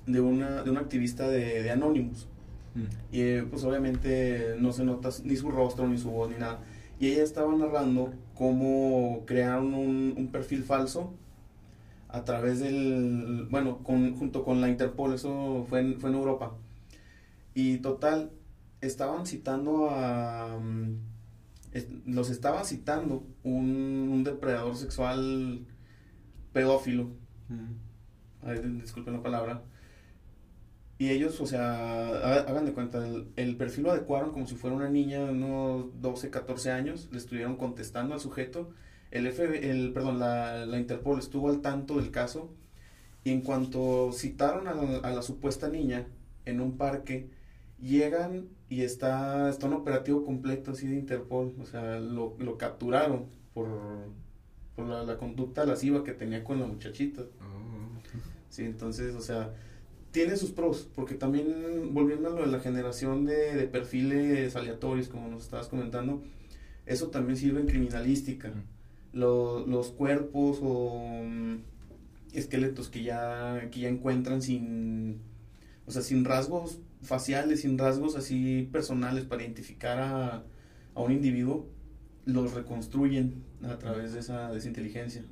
[0.05, 2.29] de una, de una activista de, de Anonymous.
[2.75, 2.85] Mm.
[3.11, 6.63] Y eh, pues obviamente no se nota ni su rostro, ni su voz, ni nada.
[6.99, 11.13] Y ella estaba narrando cómo crearon un, un perfil falso
[12.09, 16.55] a través del, bueno, con, junto con la Interpol, eso fue en, fue en Europa.
[17.53, 18.31] Y total,
[18.81, 20.57] estaban citando a...
[20.61, 20.95] mm,
[22.05, 25.65] los estaba citando un, un depredador sexual
[26.53, 27.11] pedófilo,
[28.81, 29.63] disculpen la palabra.
[30.99, 31.73] Y ellos, o sea,
[32.09, 35.31] ha- hagan de cuenta, el, el perfil lo adecuaron como si fuera una niña de
[35.31, 38.71] unos 12, 14 años, le estuvieron contestando al sujeto.
[39.17, 42.49] El FB, el, perdón, la, la Interpol estuvo al tanto del caso
[43.23, 46.07] y en cuanto citaron a la, a la supuesta niña
[46.45, 47.29] en un parque,
[47.79, 53.25] llegan y está, está un operativo completo así de Interpol, o sea, lo, lo capturaron
[53.53, 53.67] por,
[54.75, 57.21] por la, la conducta lasciva que tenía con la muchachita.
[57.21, 57.99] Oh.
[58.49, 59.53] Sí, entonces, o sea,
[60.11, 65.09] tiene sus pros, porque también, volviendo a lo de la generación de, de perfiles aleatorios,
[65.09, 66.23] como nos estabas comentando,
[66.85, 68.53] eso también sirve en criminalística.
[69.13, 71.57] Lo- los cuerpos o mm,
[72.33, 75.21] esqueletos que ya, que ya encuentran sin,
[75.85, 80.43] o sea, sin rasgos faciales, sin rasgos así personales para identificar a,
[80.95, 81.67] a un individuo,
[82.25, 85.25] los reconstruyen a través de esa, de esa inteligencia.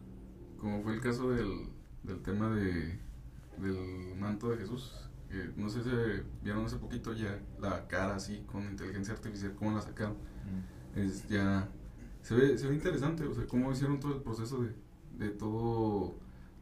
[0.58, 1.70] Como fue el caso del,
[2.04, 3.00] del tema de,
[3.58, 4.94] del manto de Jesús.
[5.30, 5.90] que no sé si
[6.44, 10.18] vieron hace poquito ya la cara así con inteligencia artificial, cómo la sacaron.
[10.46, 11.00] Mm.
[11.00, 11.70] Es ya.
[12.26, 14.74] Se ve, se ve interesante, o sea, cómo hicieron todo el proceso de,
[15.20, 16.16] de todo.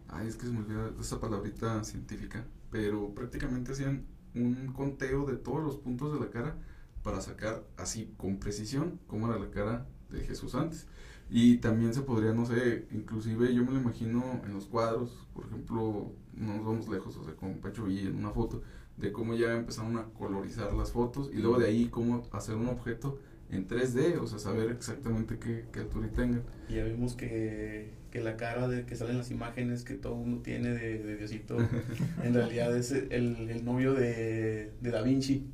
[0.10, 2.46] Ay, es que se me olvida esa palabrita científica.
[2.70, 6.58] Pero prácticamente hacían un conteo de todos los puntos de la cara
[7.02, 10.86] para sacar así con precisión cómo era la cara de Jesús antes.
[11.30, 15.46] Y también se podría, no sé, inclusive yo me lo imagino en los cuadros, por
[15.46, 18.64] ejemplo, no nos vamos lejos, o sea, con Pecho Villa en una foto,
[18.98, 22.68] de cómo ya empezaron a colorizar las fotos y luego de ahí cómo hacer un
[22.68, 23.18] objeto
[23.56, 26.44] en 3D, o sea, saber exactamente qué, qué altura y tengan.
[26.70, 30.38] Y ya vimos que, que la cara de que salen las imágenes que todo uno
[30.40, 31.58] tiene de, de Diosito,
[32.24, 35.48] en realidad es el, el novio de, de Da Vinci.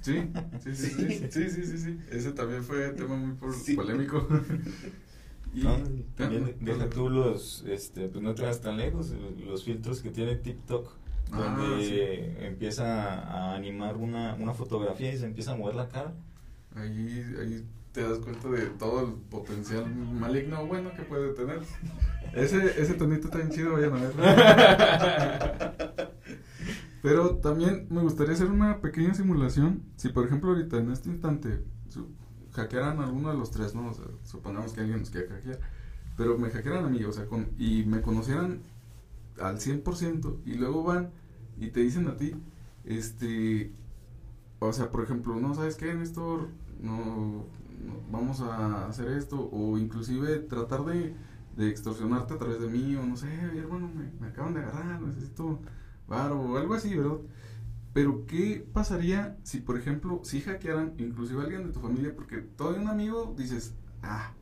[0.00, 0.22] Sí,
[0.62, 1.98] sí, sí, sí, sí, sí, sí, sí.
[2.10, 3.74] Ese también fue tema muy por- Sí.
[3.74, 4.26] polémico.
[5.54, 5.76] Y- No,
[6.14, 9.12] también deja tú los, este, pues no te vas tan lejos,
[9.44, 10.92] los filtros que tiene TikTok,
[11.32, 11.84] Ah, donde
[12.36, 12.44] sí.
[12.44, 16.12] empieza a animar una, una fotografía y se empieza a mover la cara.
[16.78, 21.60] Ahí, ahí te das cuenta de todo el potencial maligno bueno que puede tener.
[22.34, 24.22] Ese, ese tonito bien chido, vayan a verlo.
[27.02, 29.82] Pero también me gustaría hacer una pequeña simulación.
[29.96, 32.08] Si, por ejemplo, ahorita en este instante su-
[32.52, 33.88] hackearan a alguno de los tres, ¿no?
[33.90, 35.60] O sea, supongamos que alguien nos quiere hackear.
[36.16, 38.62] Pero me hackearan a mí, o sea, con, y me conocieran
[39.40, 41.10] al 100% y luego van
[41.60, 42.34] y te dicen a ti,
[42.84, 43.72] este,
[44.58, 46.48] o sea, por ejemplo, no sabes qué, Néstor,
[46.80, 47.46] no,
[47.84, 51.14] no, vamos a hacer esto, o inclusive tratar de,
[51.56, 54.60] de extorsionarte a través de mí, o no sé, "Oye, hermano, me, me acaban de
[54.60, 55.60] agarrar, necesito
[56.06, 57.18] varo, o algo así, ¿verdad?
[57.92, 62.14] Pero, ¿qué pasaría si, por ejemplo, si hackearan inclusive a alguien de tu familia?
[62.14, 64.32] Porque todavía un amigo dices, ah,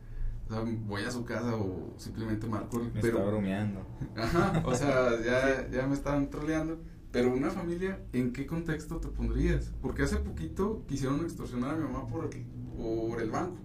[0.48, 3.80] o sea, voy a su casa o simplemente marco, el- Me pero está bromeando.
[4.16, 6.78] Ajá, o sea, ya, ya me estaban troleando.
[7.12, 9.72] Pero una familia, ¿en qué contexto te pondrías?
[9.80, 12.44] Porque hace poquito quisieron extorsionar a mi mamá por el,
[12.76, 13.56] por el banco.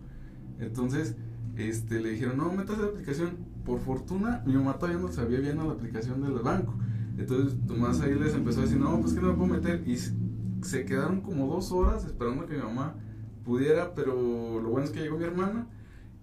[0.60, 1.16] Entonces,
[1.58, 3.38] este, le dijeron, no, metas la aplicación.
[3.66, 6.76] Por fortuna, mi mamá todavía no sabía bien a la aplicación del banco.
[7.18, 9.84] Entonces, Tomás ahí les empezó a decir, no, pues que no me puedo meter.
[9.88, 12.96] Y se- quedaron como dos horas esperando que mi mamá
[13.44, 15.68] pudiera, pero lo bueno es que llegó mi hermana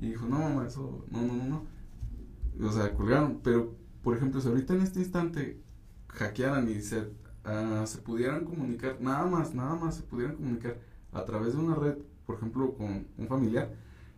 [0.00, 1.44] y dijo, no, mamá, eso, no, no, no,
[2.58, 2.66] no.
[2.68, 3.40] O sea, colgaron.
[3.42, 5.60] Pero, por ejemplo, si ahorita en este instante
[6.08, 7.10] hackearan y se,
[7.44, 10.78] ah, se pudieran comunicar, nada más, nada más se pudieran comunicar
[11.12, 13.70] a través de una red, por ejemplo, con un familiar,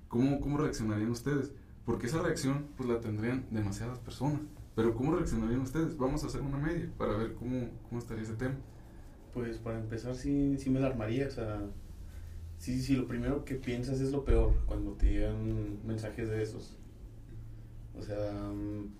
[0.08, 1.52] ¿cómo, cómo reaccionarían ustedes?
[1.84, 4.40] Porque esa reacción, pues la tendrían demasiadas personas.
[4.74, 5.96] Pero ¿cómo reaccionarían ustedes?
[5.96, 8.54] Vamos a hacer una media para ver cómo, cómo estaría ese tema.
[9.34, 11.60] Pues para empezar sí, sí me la armaría, o sea,
[12.58, 16.76] sí, sí, lo primero que piensas es lo peor cuando te llegan mensajes de esos.
[17.96, 18.99] O sea, mm,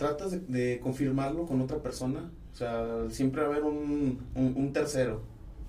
[0.00, 4.54] tratas de, de confirmarlo con otra persona, o sea, siempre va a haber un, un,
[4.56, 5.22] un tercero,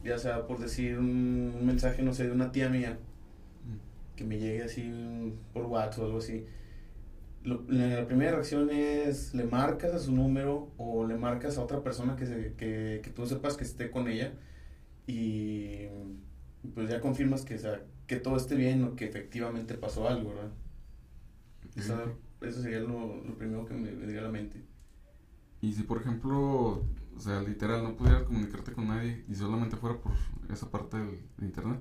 [0.04, 3.00] ya sea por decir un, mensaje, no sé, de una tía mía,
[4.16, 6.46] que me llegue así mm, por WhatsApp o algo así.
[7.44, 11.64] Lo- la, la primera reacción es le marcas a su número o le marcas a
[11.64, 14.34] otra persona que, se, que, que tú sepas que esté con ella
[15.08, 15.88] y
[16.76, 20.30] pues ya confirmas que, o sea, que todo esté bien o que efectivamente pasó algo,
[20.32, 20.52] ¿verdad?
[21.76, 22.06] Esa-
[22.42, 24.64] eso sería lo, lo primero que me vendría a la mente.
[25.62, 26.40] Y si, por ejemplo,
[27.16, 30.14] o sea, literal, no pudieras comunicarte con nadie y solamente fuera por
[30.52, 31.80] esa parte del, de internet.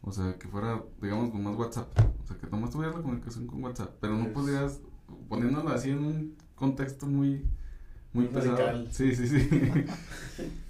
[0.00, 1.88] O sea, que fuera, digamos, con más WhatsApp.
[2.22, 3.94] O sea, que nomás tuvieras la comunicación con WhatsApp.
[4.00, 4.80] Pero no Pues- pudieras,
[5.28, 7.44] poniéndolo así en un contexto muy,
[8.12, 8.56] muy pesado.
[8.56, 8.88] radical.
[8.90, 9.48] Sí, sí, sí.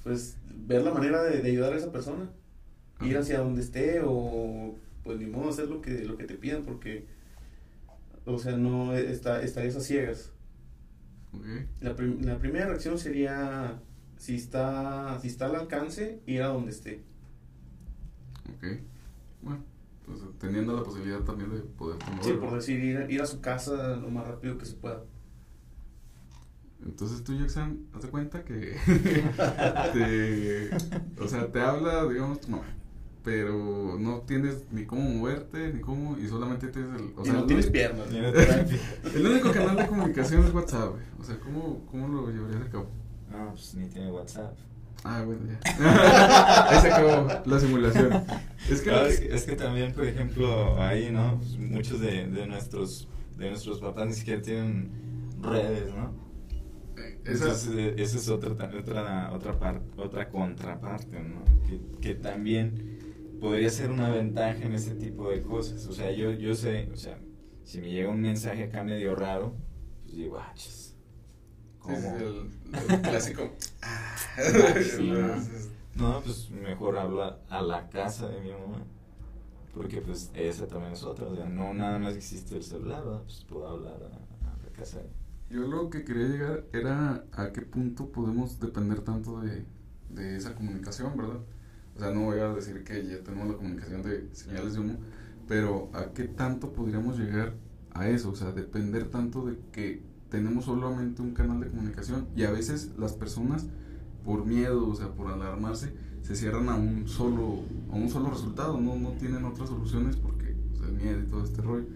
[0.05, 2.31] Pues ver la manera de, de ayudar a esa persona.
[3.01, 6.63] Ir hacia donde esté o pues ni modo hacer lo que, lo que te pidan
[6.65, 7.07] porque,
[8.35, 10.33] o sea, no está, estarías a ciegas.
[11.33, 11.45] Ok.
[11.81, 13.81] La, prim- la primera reacción sería,
[14.17, 17.03] si está, si está al alcance, ir a donde esté.
[18.57, 18.81] Ok.
[19.43, 19.63] Bueno,
[20.07, 23.97] pues teniendo la posibilidad también de poder Sí, por decir, ir, ir a su casa
[23.97, 25.03] lo más rápido que se pueda.
[26.85, 28.77] Entonces tú, Jackson, haz de cuenta que
[29.93, 30.71] te,
[31.23, 32.65] o sea, te habla, digamos, tu mamá,
[33.29, 37.35] pero no tienes ni cómo moverte, ni cómo, y solamente tienes el, o y sea,
[37.35, 38.07] no el, tienes piernas.
[39.15, 41.03] El único canal de comunicación es WhatsApp, güey.
[41.21, 42.87] O sea, ¿cómo, cómo lo llevarías a cabo?
[43.31, 44.57] No, pues ni tiene WhatsApp.
[45.05, 45.61] Ah, bueno, ya.
[46.71, 48.25] Ahí se acabó la simulación.
[48.71, 51.37] Es que, No, es, que- que, es que también, por ejemplo, ahí, ¿no?
[51.39, 54.91] Pues, muchos de, de nuestros de nuestros papás ni siquiera tienen
[55.43, 56.13] redes, ¿no?
[56.97, 61.45] eh, esa- Entonces, eh, esa es otra otra otra parte, otra contraparte, ¿no?
[61.69, 62.98] Que, que también
[63.41, 65.87] podría ser una ventaja en ese tipo de cosas.
[65.87, 67.19] O sea, yo yo sé, o sea,
[67.65, 69.55] si me llega un mensaje acá medio raro,
[70.05, 70.97] pues digo, ah, chis,
[71.79, 72.17] ¿cómo?
[72.17, 72.51] el,
[72.91, 73.51] el clásico.
[74.97, 75.37] sí, ¿no?
[75.95, 78.85] No, pues mejor hablo a, a la casa de mi mamá.
[79.75, 81.27] Porque pues esa también es otra.
[81.27, 83.23] O sea, no nada más existe el celular, ¿verdad?
[83.23, 85.09] Pues puedo hablar a, a la casa de
[85.51, 89.65] Yo lo que quería llegar era a qué punto podemos depender tanto de,
[90.11, 91.41] de esa comunicación, ¿verdad?
[91.99, 94.99] O sea, no voy a decir que ya tenemos la comunicación de señales de humo,
[95.49, 97.55] pero a qué tanto podríamos llegar
[97.91, 102.45] a eso, o sea, depender tanto de que tenemos solamente un canal de comunicación y
[102.45, 103.67] a veces las personas
[104.25, 108.79] por miedo, o sea, por alarmarse, se cierran a un solo a un solo resultado,
[108.79, 111.87] no no tienen otras soluciones porque pues, el miedo y todo este rollo.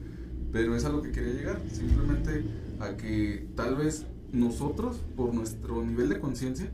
[0.50, 2.44] Pero es a lo que quería llegar, simplemente
[2.80, 6.70] a que tal vez nosotros, por nuestro nivel de conciencia,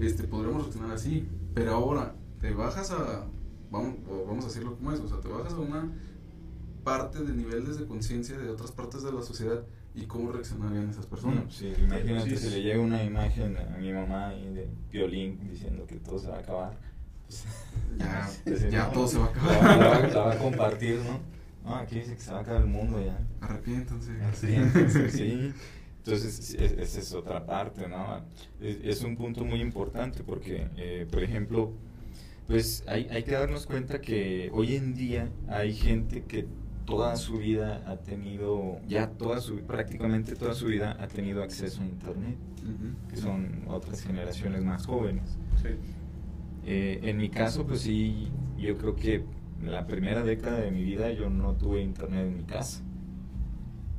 [0.00, 1.28] este, podremos reaccionar así.
[1.54, 3.26] Pero ahora, te bajas a,
[3.70, 3.94] vamos,
[4.26, 5.88] vamos a decirlo como es, o sea, te bajas a una
[6.84, 9.62] parte de niveles de conciencia de otras partes de la sociedad
[9.94, 11.36] y cómo reaccionarían esas personas.
[11.36, 12.50] Bueno, sí, imagínate Sí, si sí.
[12.54, 16.36] le llega una imagen a mi mamá ahí de violín diciendo que todo se va
[16.36, 16.78] a acabar.
[17.26, 17.44] Pues,
[17.98, 20.10] Ya, pues, ya no, todo se va a La, va- la acabar.
[20.14, 21.20] la va a compartir, ¿no?
[21.68, 23.18] No, aquí dice que se va a acabar el mundo ya.
[23.42, 24.12] Arrepiéntanse.
[24.34, 25.52] Sí, entonces, sí.
[25.98, 28.22] Entonces, sí, es- esa es otra parte, ¿no?
[28.60, 31.72] Es, es un punto muy importante porque, eh, por ejemplo,
[32.50, 36.48] pues hay, hay que darnos cuenta que hoy en día hay gente que
[36.84, 41.80] toda su vida ha tenido, ya toda su, prácticamente toda su vida ha tenido acceso
[41.82, 42.36] a Internet,
[43.08, 45.38] que son otras generaciones más jóvenes.
[45.62, 45.68] Sí.
[46.66, 49.24] Eh, en mi caso, pues sí, yo creo que
[49.62, 52.82] la primera década de mi vida yo no tuve internet en mi casa.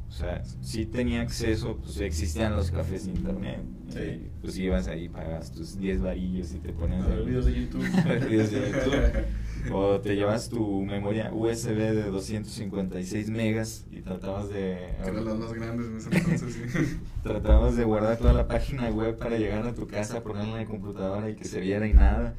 [0.10, 3.62] O sea, sí tenía acceso, pues existían los cafés de internet.
[3.92, 4.30] Sí.
[4.42, 7.84] Pues ibas ahí, pagas tus 10 varillos y te ponías A ver videos de YouTube.
[8.30, 9.26] videos de YouTube.
[9.72, 14.96] O te llevas tu memoria USB de 256 megas y tratabas de...
[15.04, 17.00] Que eran las más grandes en ese entonces, sí.
[17.22, 20.66] Tratabas de guardar toda la página web para llegar a tu casa, ponerla en la
[20.66, 22.34] computadora y que se viera y nada.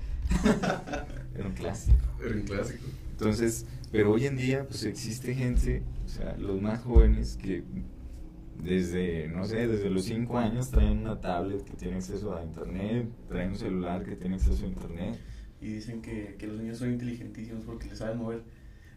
[1.37, 1.97] Era un clásico.
[2.25, 2.85] Era un clásico.
[3.13, 7.63] Entonces, pero hoy en día, pues existe gente, o sea, los más jóvenes que
[8.59, 13.09] desde, no sé, desde los 5 años traen una tablet que tiene acceso a internet,
[13.29, 15.19] traen un celular que tiene acceso a internet.
[15.61, 18.43] Y dicen que, que los niños son inteligentísimos porque les saben mover.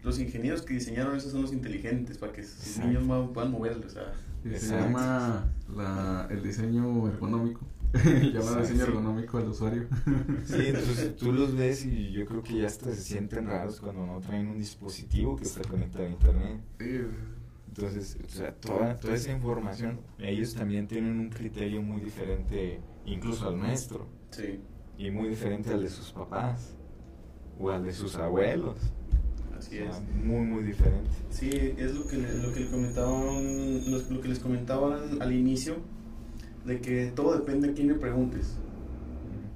[0.04, 3.86] Los ingenieros que diseñaron eso son los inteligentes para que sus niños puedan moverlo.
[3.86, 4.14] O sea,
[4.44, 4.86] Y se Exacto.
[4.86, 7.62] llama la, el diseño ergonómico.
[7.94, 8.90] llama diseño sí.
[8.90, 9.88] ergonómico al usuario.
[10.44, 14.06] Sí, entonces tú los ves y yo creo que ya hasta se sienten raros cuando
[14.06, 16.62] no traen un dispositivo que está conectado a internet.
[16.80, 17.02] Sí,
[17.78, 23.50] Entonces, o sea, toda, toda esa información, ellos también tienen un criterio muy diferente, incluso
[23.50, 24.62] al nuestro, sí,
[24.98, 26.74] y muy diferente al de sus papás
[27.60, 28.78] o al de sus abuelos.
[29.58, 30.02] así O sea, es.
[30.24, 31.10] muy, muy diferente.
[31.30, 35.76] Sí, es lo que, lo que, comentaban, lo, lo que les comentaban al inicio,
[36.64, 38.58] de que todo depende a quién le preguntes.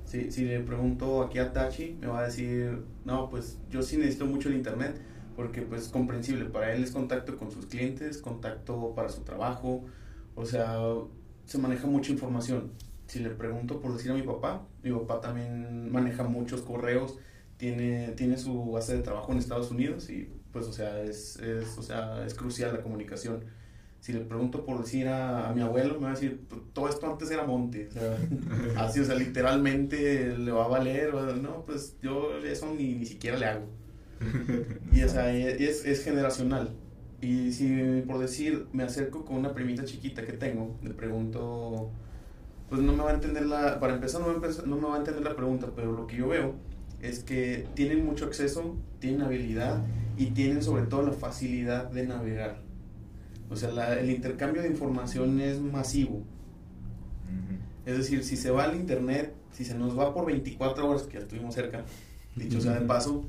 [0.04, 3.96] Si, si le pregunto aquí a Tachi, me va a decir, no, pues yo sí
[3.96, 5.00] necesito mucho el internet,
[5.40, 9.86] porque pues es comprensible, para él es contacto con sus clientes, contacto para su trabajo,
[10.36, 10.78] o sea,
[11.46, 12.72] se maneja mucha información.
[13.08, 17.18] Si le pregunto por decir a mi papá, mi papá también maneja muchos correos,
[17.58, 21.78] tiene, tiene su base de trabajo en Estados Unidos y pues, o sea, es, es,
[21.78, 23.46] o sea, es crucial la comunicación.
[24.02, 26.90] Si le pregunto por decir a, a mi abuelo, me va a decir, "Pues, todo
[26.90, 27.88] esto antes era monte.
[27.90, 28.18] O sea,
[28.78, 31.14] así, o sea, literalmente le va a valer.
[31.16, 33.79] o- no, pues yo eso ni, ni siquiera le hago.
[34.94, 36.70] Y, o sea, es, es generacional.
[37.22, 41.90] Y si, por decir, me acerco con una primita chiquita que tengo, le pregunto,
[42.70, 44.78] pues no me va a entender la, para empezar no me, va a empe- no
[44.78, 46.56] me va a entender la pregunta, pero lo que yo veo
[47.02, 49.84] es que tienen mucho acceso, tienen habilidad
[50.18, 52.62] y tienen sobre todo la facilidad de navegar.
[53.50, 56.24] O sea, la- el intercambio de información es masivo.
[57.86, 61.14] Es decir, si se va al internet, si se nos va por 24 horas, que
[61.14, 61.84] ya estuvimos cerca,
[62.40, 63.26] dicho sea de paso,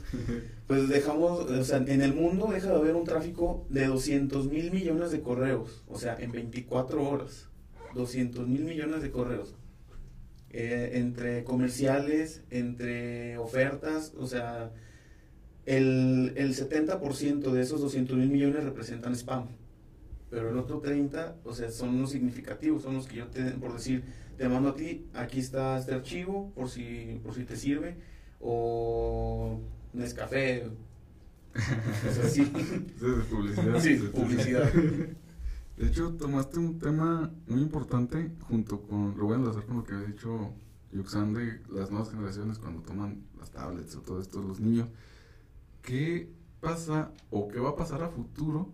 [0.66, 4.70] pues dejamos, o sea, en el mundo deja de haber un tráfico de 200 mil
[4.70, 7.48] millones de correos, o sea, en 24 horas,
[7.94, 9.54] 200 mil millones de correos.
[10.52, 14.72] Eh, entre comerciales, entre ofertas, o sea,
[15.64, 19.46] el, el 70% de esos 200 mil millones representan spam.
[20.28, 23.72] Pero el otro 30, o sea, son los significativos, son los que yo te, por
[23.72, 24.02] decir,
[24.36, 27.96] te mando a ti, aquí está este archivo, por si, por si te sirve,
[28.40, 29.60] o
[29.92, 30.66] Nescafé,
[31.54, 33.80] o sea, sí, de publicidad.
[33.80, 34.72] sí, publicidad.
[34.72, 39.84] De hecho, tomaste un tema muy importante junto con, lo voy a enlazar con lo
[39.84, 40.52] que había dicho
[40.92, 44.88] Yuxan de las nuevas generaciones cuando toman las tablets o todo esto, los niños.
[45.82, 46.30] ¿Qué
[46.60, 48.72] pasa o qué va a pasar a futuro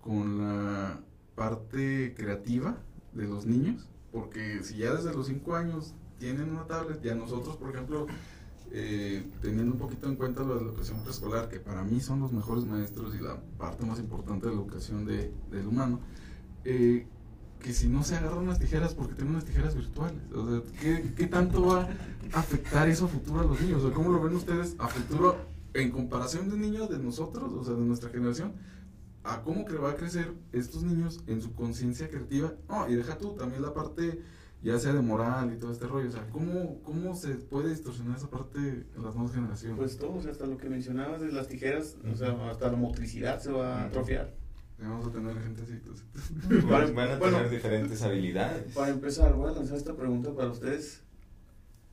[0.00, 1.00] con la
[1.36, 2.78] parte creativa
[3.14, 3.88] de los niños?
[4.12, 8.06] Porque si ya desde los 5 años tienen una tablet, ya nosotros, por ejemplo,
[8.72, 12.20] eh, teniendo un poquito en cuenta lo de la educación preescolar, que para mí son
[12.20, 16.00] los mejores maestros y la parte más importante de la educación de, del humano,
[16.64, 17.06] eh,
[17.58, 20.20] que si no se agarran unas tijeras porque tienen unas tijeras virtuales.
[20.34, 21.88] O sea, ¿qué, qué tanto va
[22.32, 23.82] a afectar eso a futuro a los niños?
[23.82, 25.36] O sea, ¿Cómo lo ven ustedes a futuro
[25.74, 28.52] en comparación de un niño de nosotros, o sea, de nuestra generación?
[29.22, 32.54] a cómo que va a crecer estos niños en su conciencia creativa.
[32.68, 34.22] No, y deja tú también la parte
[34.62, 36.08] ya sea de moral y todo este rollo.
[36.08, 39.78] O sea, ¿cómo, cómo se puede distorsionar esa parte en las nuevas generaciones?
[39.78, 42.76] Pues todo, o sea, hasta lo que mencionabas de las tijeras, o sea, hasta la
[42.76, 44.34] motricidad se va a atrofiar.
[44.78, 45.72] Vamos a tener gente así.
[45.72, 46.06] entonces.
[46.68, 47.36] Para- Van a bueno.
[47.36, 48.72] tener diferentes habilidades.
[48.74, 51.02] Para empezar, voy a lanzar esta pregunta para ustedes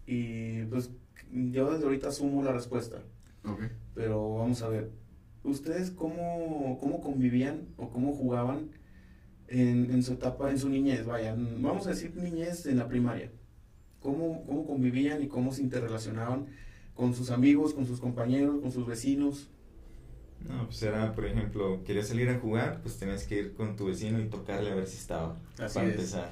[0.05, 0.91] y pues
[1.32, 3.01] yo desde ahorita asumo la respuesta,
[3.43, 3.61] Ok.
[3.93, 4.91] pero vamos a ver,
[5.43, 8.70] ¿ustedes cómo, cómo convivían o cómo jugaban
[9.47, 11.05] en, en su etapa, en su niñez?
[11.05, 13.31] Vaya, vamos a decir niñez en la primaria.
[14.01, 16.47] ¿Cómo, ¿Cómo convivían y cómo se interrelacionaban
[16.93, 19.49] con sus amigos, con sus compañeros, con sus vecinos?
[20.47, 23.87] No, pues era, por ejemplo, querías salir a jugar, pues tenías que ir con tu
[23.87, 25.35] vecino y tocarle a ver si estaba.
[25.59, 25.95] Así para es.
[25.95, 26.31] empezar.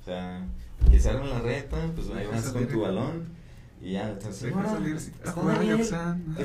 [0.00, 0.46] O sea,
[0.84, 3.41] empezaron la reta, pues ahí vas con tu balón
[3.82, 4.42] y ya, entonces.
[4.44, 5.78] Deja "Ah, salir, A jugar, Daniel".
[5.78, 6.36] Yoxan.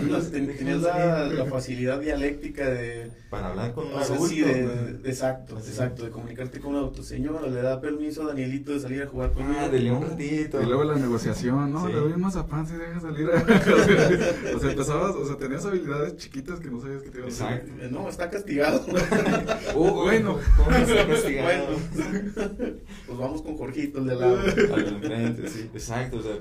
[0.58, 4.26] Tenías, la, la facilidad dialéctica de, Para hablar con un sea, adulto.
[4.28, 5.70] sí, de- de- exacto, Así.
[5.70, 7.04] exacto, de comunicarte con un auto.
[7.04, 9.60] Señora, le da permiso a Danielito de salir a jugar conmigo.
[9.62, 10.62] Ah, dele un ratito.
[10.62, 11.86] Y luego la negociación, ¿no?
[11.86, 11.94] Sí.
[11.94, 13.30] Le doy un mazapán si deja salir.
[13.30, 17.18] o, sea, o sea, empezazas, o sea, tenías habilidades chiquitas que no sabías que te
[17.20, 17.34] iban a.
[17.34, 17.72] Exacto.
[17.82, 18.84] Eh, No, está castigado.
[19.76, 20.40] Oh, bueno.
[20.58, 21.66] ¿Cómo está castigado?
[21.68, 24.40] bueno, pues vamos con Jorgito, el de lado.
[24.40, 25.70] Al de enfrente, sí.
[25.74, 26.34] Exacto, o sea,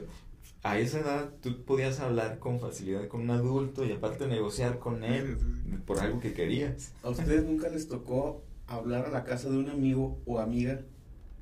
[0.71, 5.05] a esa edad tú podías hablar con facilidad con un adulto y aparte negociar con
[5.05, 5.37] él
[5.87, 6.93] por algo que querías.
[7.03, 10.81] ¿A ustedes nunca les tocó hablar a la casa de un amigo o amiga?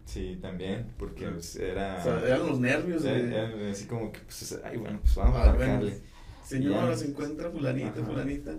[0.05, 1.97] Sí, también, porque pues, era...
[1.99, 3.14] O sea, eran los nervios era-
[3.47, 3.62] de...
[3.64, 5.72] era así como que, pues, ay, bueno, pues vamos Ah, a bueno.
[5.72, 5.99] marcarle.
[6.45, 6.97] Señora, Ya.
[6.97, 8.05] se encuentra fulanita, Ajá.
[8.05, 8.55] fulanita.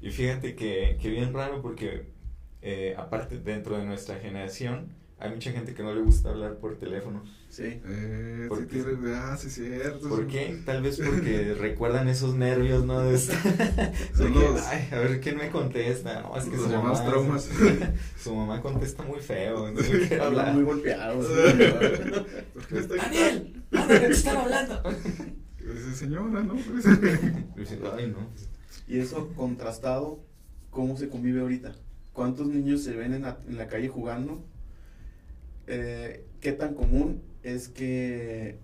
[0.00, 2.06] Y fíjate que, que bien raro porque
[2.62, 6.76] eh, aparte dentro de nuestra generación hay mucha gente que no le gusta hablar por
[6.78, 7.22] teléfono.
[7.50, 7.64] Sí.
[7.84, 8.82] Eh, ¿Por sí qué?
[8.84, 10.08] tienes, ah, sí, cierto.
[10.08, 10.62] ¿Por qué?
[10.64, 13.00] Tal vez porque recuerdan esos nervios, ¿no?
[13.00, 16.22] De, de Son que, los- ay, a ver quién me contesta.
[16.22, 17.48] No, es que Los su mamá, traumas.
[18.22, 20.54] su mamá contesta muy feo, no Hablan hablar.
[20.54, 21.26] muy golpeados.
[21.26, 24.82] ¿Por qué me está Daniel, Daniel, ¿qué están hablando?
[25.58, 26.54] Dice, señora, ¿no?
[27.56, 28.28] Pues, ay, no.
[28.86, 30.20] Y eso contrastado,
[30.70, 31.74] ¿cómo se convive ahorita?
[32.12, 34.44] ¿Cuántos niños se ven en la, en la calle jugando?
[35.66, 38.58] Eh, ¿Qué tan común es que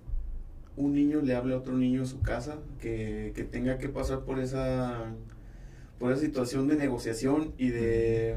[0.77, 4.25] un niño le hable a otro niño en su casa, que, que tenga que pasar
[4.25, 5.15] por esa,
[5.99, 8.37] por esa situación de negociación y de,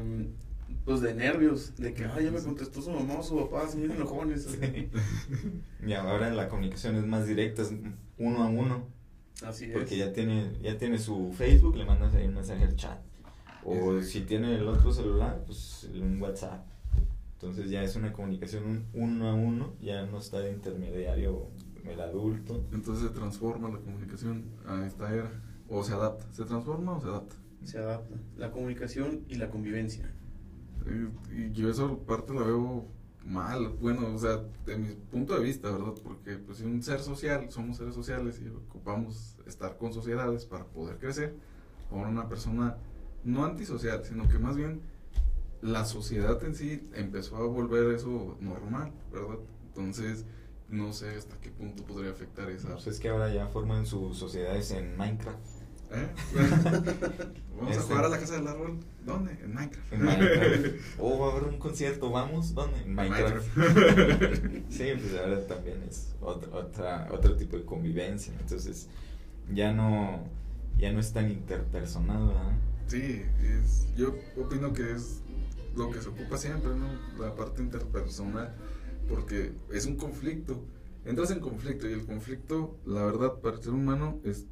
[0.84, 3.80] pues de nervios, de que, ay, ya me contestó su mamá o su papá, son
[3.80, 4.44] bien enojones.
[4.44, 4.88] Sí.
[5.86, 7.72] Y ahora la comunicación es más directa, es
[8.18, 8.86] uno a uno.
[9.42, 9.72] Así es.
[9.72, 12.98] Porque ya tiene, ya tiene su Facebook, le mandas ahí un mensaje al chat.
[13.64, 16.66] O si tiene el otro celular, pues un WhatsApp.
[17.40, 21.48] Entonces ya es una comunicación un- uno a uno, ya no está de intermediario
[21.84, 22.62] el adulto.
[22.72, 25.30] Entonces se transforma la comunicación a esta era.
[25.68, 26.26] O se adapta.
[26.32, 27.36] ¿Se transforma o se adapta?
[27.64, 28.16] se adapta.
[28.36, 30.10] La comunicación y la convivencia.
[31.30, 32.86] Y yo eso parte la veo
[33.24, 35.92] mal, bueno, o sea, de mi punto de vista, ¿verdad?
[36.02, 40.64] Porque pues si un ser social, somos seres sociales y ocupamos estar con sociedades para
[40.64, 41.34] poder crecer.
[41.90, 42.76] Ahora una persona
[43.24, 44.80] no antisocial, sino que más bien
[45.62, 49.38] la sociedad en sí empezó a volver eso normal, ¿verdad?
[49.68, 50.24] Entonces,
[50.68, 52.72] no sé hasta qué punto podría afectar esa.
[52.74, 55.38] Pues es que ahora ya forman sus sociedades en Minecraft.
[55.92, 56.08] ¿Eh?
[57.56, 58.78] vamos a Este- jugar a la casa del árbol.
[59.04, 59.32] ¿Dónde?
[59.42, 59.92] En Minecraft.
[59.92, 60.66] En Minecraft.
[61.00, 62.54] O va a haber un concierto, ¿vamos?
[62.54, 62.80] ¿Dónde?
[62.82, 63.48] En Minecraft.
[64.70, 68.32] Sí, pues ahora también es otra, otra, otro tipo de convivencia.
[68.40, 68.88] Entonces,
[69.52, 70.22] ya no,
[70.78, 72.52] ya no es tan interpersonal, ¿verdad?
[72.86, 75.22] Sí, es, yo opino que es
[75.80, 76.88] lo que se ocupa siempre, ¿no?
[77.18, 78.54] La parte interpersonal,
[79.08, 80.62] porque es un conflicto.
[81.04, 84.46] Entras en conflicto y el conflicto, la verdad, para el ser humano es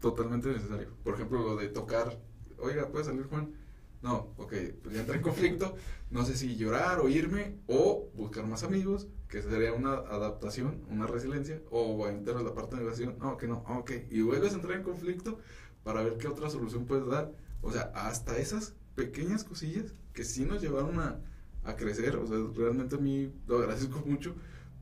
[0.00, 0.88] totalmente necesario.
[1.02, 2.20] Por ejemplo, lo de tocar,
[2.58, 3.54] oiga, ¿puede salir Juan?
[4.02, 5.76] No, ok, pues ya entré en conflicto,
[6.10, 11.06] no sé si llorar o irme o buscar más amigos, que sería una adaptación, una
[11.06, 14.56] resiliencia, o entrar a la parte de negación, no, que no, ok, y vuelves a
[14.56, 15.38] entrar en conflicto
[15.82, 17.32] para ver qué otra solución puedes dar.
[17.62, 21.20] O sea, hasta esas pequeñas cosillas que sí nos llevaron a,
[21.64, 24.34] a crecer, o sea, realmente a mí lo agradezco mucho,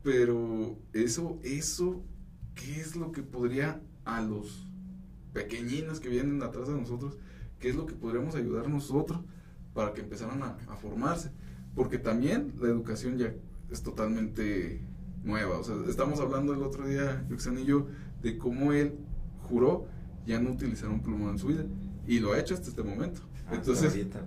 [0.03, 2.03] pero eso, eso,
[2.55, 4.69] ¿qué es lo que podría a los
[5.33, 7.17] pequeñinos que vienen atrás de nosotros,
[7.59, 9.21] qué es lo que podríamos ayudar nosotros
[9.75, 11.31] para que empezaran a, a formarse?
[11.75, 13.35] Porque también la educación ya
[13.71, 14.83] es totalmente
[15.25, 17.87] nueva, o sea, estamos hablando el otro día, Yuxan y yo,
[18.23, 18.99] de cómo él
[19.49, 19.87] juró
[20.27, 21.65] ya no utilizar un plumón en su vida,
[22.07, 23.23] y lo ha hecho hasta este momento.
[23.53, 24.23] Hasta Entonces, ahorita.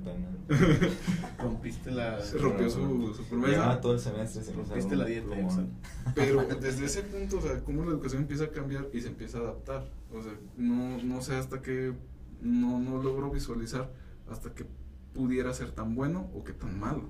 [1.40, 2.22] Rompiste la...
[2.22, 3.82] se rompió su, su promesa.
[3.82, 5.36] Todo el semestre usar Rompiste la dieta.
[6.16, 9.40] Pero desde ese punto, o sea, cómo la educación empieza a cambiar y se empieza
[9.40, 9.90] a adaptar.
[10.14, 11.94] O sea, no, no sé hasta qué,
[12.42, 13.92] no, no logro visualizar
[14.30, 14.66] hasta que
[15.14, 17.10] pudiera ser tan bueno o que tan malo.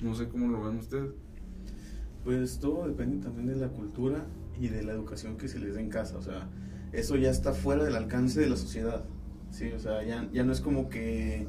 [0.00, 1.12] No sé cómo lo ven ustedes.
[2.24, 4.24] Pues todo depende también de la cultura
[4.58, 6.16] y de la educación que se les dé en casa.
[6.16, 6.48] O sea,
[6.92, 9.04] eso ya está fuera del alcance de la sociedad.
[9.54, 11.46] Sí, o sea, ya, ya no es como que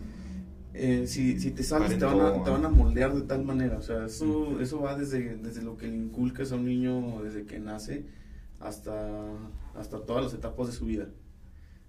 [0.76, 3.78] eh, si, si te sales te van, a, te van a moldear de tal manera.
[3.78, 7.46] O sea, eso, eso va desde, desde lo que le inculcas a un niño desde
[7.46, 8.06] que nace
[8.60, 9.24] hasta,
[9.74, 11.08] hasta todas las etapas de su vida.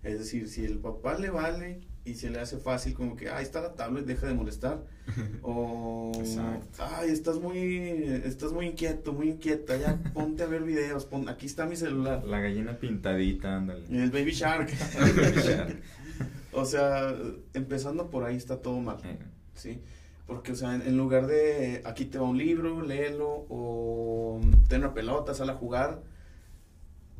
[0.05, 3.43] Es decir, si el papá le vale y se le hace fácil como que, ahí
[3.43, 4.85] está la tablet, deja de molestar.
[5.43, 6.83] O, Exacto.
[6.97, 11.47] ay, estás muy, estás muy inquieto, muy inquieta, ya ponte a ver videos, pon, aquí
[11.47, 12.25] está mi celular.
[12.25, 13.85] La gallina pintadita, ándale.
[13.91, 14.71] El Baby Shark.
[16.53, 17.15] o sea,
[17.55, 18.99] empezando por ahí está todo mal,
[19.55, 19.81] ¿sí?
[20.27, 24.81] Porque, o sea, en, en lugar de aquí te va un libro, léelo, o ten
[24.81, 26.03] una pelota, sal a jugar,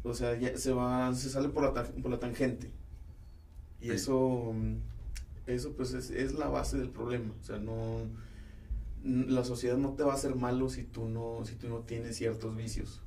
[0.03, 2.73] o sea, ya se va, se sale por la, por la tangente.
[3.81, 3.91] Y Sí.
[3.93, 4.77] eso, mm,
[5.47, 7.33] eso pues es, es la base del problema.
[7.41, 8.01] O sea, no,
[9.05, 11.81] n- la sociedad no te va a hacer malo si tú no, si tú no
[11.81, 13.03] tienes ciertos vicios.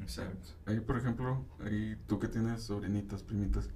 [0.00, 0.50] Exacto.
[0.66, 3.68] Ahí, por ejemplo, ahí tú que tienes sobrinitas, primitas,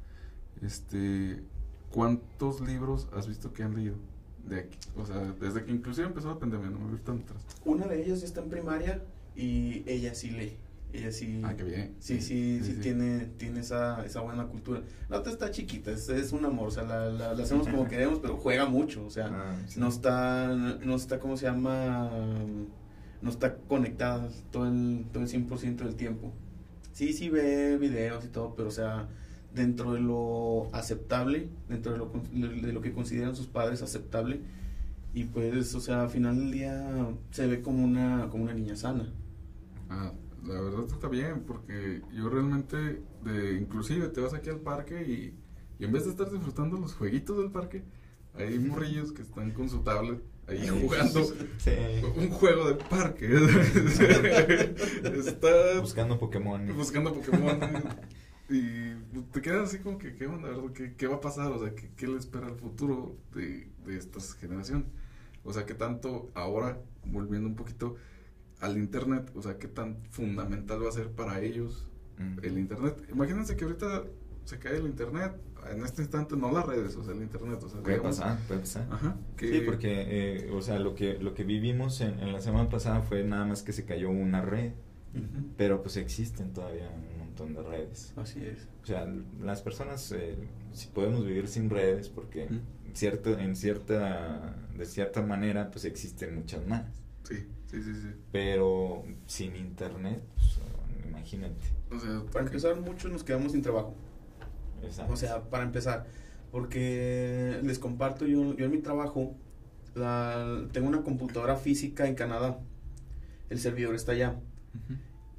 [0.63, 1.43] este,
[1.91, 3.97] ¿cuántos libros has visto que han leído?
[4.47, 7.43] De aquí, o sea, desde que inclusive empezó la pandemia, no me voy tan atrás.
[7.65, 9.03] Una de ellas ya está en primaria
[9.37, 10.57] y ella sí lee.
[10.93, 11.41] Ella sí.
[11.45, 11.95] Ah, qué bien.
[12.01, 14.83] Sí, sí, sí, tiene, tiene esa, esa buena cultura.
[15.09, 17.85] La otra está chiquita, es, es un amor, o sea, la, la- la hacemos como
[17.89, 22.11] queremos, pero juega mucho, o sea, Ah, no está, no está, ¿cómo se llama?
[23.23, 26.33] No está conectada todo el, todo el 100% del tiempo.
[26.93, 29.07] Sí, sí ve videos y todo, pero o sea,
[29.55, 32.12] dentro de lo aceptable, dentro de lo,
[32.66, 34.40] de lo que consideran sus padres aceptable,
[35.12, 38.76] y pues, o sea, al final del día se ve como una, como una niña
[38.76, 39.12] sana.
[39.88, 40.12] Ah,
[40.46, 45.34] la verdad está bien, porque yo realmente, de, inclusive te vas aquí al parque y,
[45.80, 47.82] y en vez de estar disfrutando los jueguitos del parque,
[48.34, 51.24] hay morrillos que están con su tablet ahí jugando
[51.59, 51.70] Sí.
[52.16, 53.28] un juego de parque.
[55.26, 56.66] Está Buscando Pokémon.
[56.76, 57.59] buscando Pokémon
[58.51, 58.94] y
[59.32, 60.48] te quedas así como que, ¿qué onda?
[60.74, 61.53] ¿Qué, qué va a pasar?
[61.53, 64.86] O sea, ¿qué, qué le espera al futuro de, de estas generaciones?
[65.44, 67.96] O sea, ¿qué tanto ahora, volviendo un poquito
[68.61, 71.86] al Internet, o sea, qué tan fundamental va a ser para ellos
[72.18, 72.38] Mm.
[72.42, 73.03] el Internet?
[73.11, 74.03] Imagínense que ahorita
[74.44, 75.32] se cae el Internet,
[75.72, 78.38] en este instante no las redes, o sea, el Internet, o sea, Puede digamos- pasar,
[78.46, 78.88] puede pasar.
[78.90, 82.40] Ajá, que, Sí, porque, eh, o sea, lo que, lo que vivimos en, en la
[82.42, 84.72] semana pasada fue nada más que se cayó una red,
[85.57, 86.90] pero pues existen todavía
[87.31, 88.12] montón de redes.
[88.16, 88.68] Así es.
[88.83, 89.07] O sea,
[89.41, 90.37] las personas, eh,
[90.72, 92.49] si podemos vivir sin redes, porque
[92.93, 96.85] cierto, en cierta, de cierta manera, pues existen muchas más.
[97.24, 98.09] Sí, sí, sí, sí.
[98.33, 100.59] Pero sin internet, pues,
[101.07, 101.66] imagínate.
[101.91, 103.95] O sea, Para empezar, muchos nos quedamos sin trabajo.
[104.83, 105.12] Exacto.
[105.12, 106.07] O sea, para empezar.
[106.51, 109.37] Porque les comparto, yo, yo en mi trabajo
[109.95, 112.59] la, tengo una computadora física en Canadá.
[113.51, 114.41] El servidor está allá.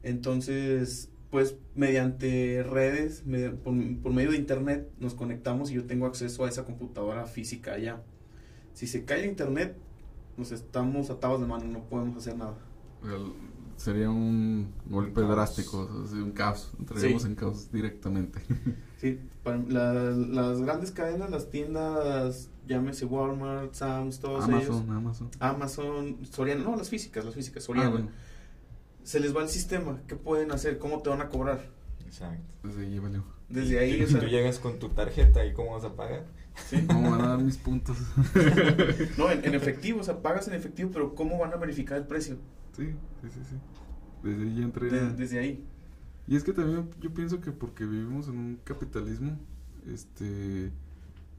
[0.03, 3.23] Entonces, pues mediante redes,
[3.63, 3.73] por,
[4.03, 8.03] por, medio de internet, nos conectamos y yo tengo acceso a esa computadora física allá.
[8.73, 9.77] Si se cae el internet,
[10.37, 12.57] nos estamos atados de mano, no podemos hacer nada.
[13.77, 18.41] sería un golpe drástico, un caos, entraríamos en caos directamente.
[19.01, 19.19] Sí,
[19.67, 25.29] las grandes cadenas, las tiendas, llámese Walmart, Sam's, todos Amazon, Amazon.
[25.39, 28.07] Amazon, Soriana, no, las físicas, las físicas, Soriana.
[28.07, 28.11] Ah,
[29.03, 30.77] se les va el sistema, ¿qué pueden hacer?
[30.77, 31.69] ¿Cómo te van a cobrar?
[32.05, 32.53] Exacto.
[32.63, 33.23] Desde ahí valió.
[33.49, 36.25] Desde ahí, o sea, tú llegas con tu tarjeta y cómo vas a pagar.
[36.69, 36.85] ¿Sí?
[36.85, 37.97] ¿Cómo van a dar mis puntos?
[39.17, 42.37] no, en, efectivo, o sea, pagas en efectivo, pero ¿cómo van a verificar el precio?
[42.75, 42.87] Sí,
[43.21, 43.55] sí, sí, sí.
[44.23, 44.89] Desde ahí entré.
[44.89, 45.65] desde ahí.
[46.27, 49.37] Y es que también yo pienso que porque vivimos en un capitalismo,
[49.91, 50.71] este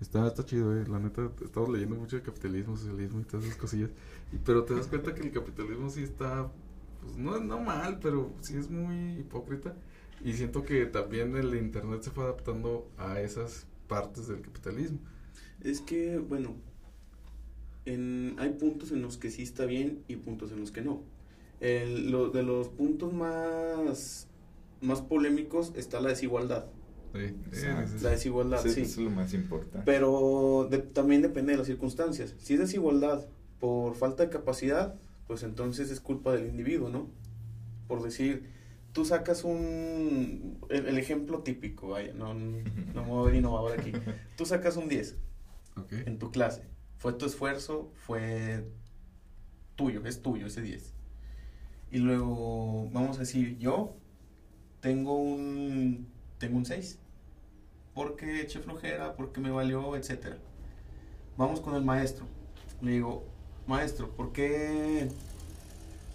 [0.01, 0.85] está, está chido, eh.
[0.89, 3.91] la neta, estamos leyendo mucho de capitalismo, socialismo y todas esas cosillas,
[4.33, 6.51] y, pero te das cuenta que el capitalismo sí está,
[7.03, 9.77] pues no, no mal, pero sí es muy hipócrita,
[10.25, 14.99] y siento que también el internet se fue adaptando a esas partes del capitalismo.
[15.63, 16.55] Es que, bueno,
[17.85, 21.03] en, hay puntos en los que sí está bien y puntos en los que no.
[21.61, 24.29] El, lo, de los puntos más
[24.83, 26.67] más polémicos está la desigualdad.
[27.53, 27.67] Sí,
[28.01, 28.69] la desigualdad, sí.
[28.69, 29.83] Eso es lo más importante.
[29.85, 32.35] Pero también depende de las circunstancias.
[32.39, 33.27] Si es desigualdad
[33.61, 34.95] por falta de capacidad,
[35.33, 37.09] pues entonces es culpa del individuo, ¿no?
[37.89, 38.51] Por decir,
[38.93, 40.59] tú sacas un...
[40.69, 43.93] El, ejemplo típico, vaya, no, no me voy a ver innovador aquí.
[44.37, 45.17] Tú sacas un 10
[46.05, 46.65] en tu clase.
[46.99, 48.67] Fue tu esfuerzo, fue
[49.75, 50.93] tuyo, es tuyo ese 10.
[51.93, 53.97] Y luego, vamos a decir, yo
[54.81, 56.99] tengo un, tengo un 6.
[57.95, 60.37] Porque eché flojera, porque me valió, etcétera.
[61.39, 62.27] Vamos con el maestro.
[62.83, 63.32] Le digo,
[63.73, 65.09] maestro, ¿por qué,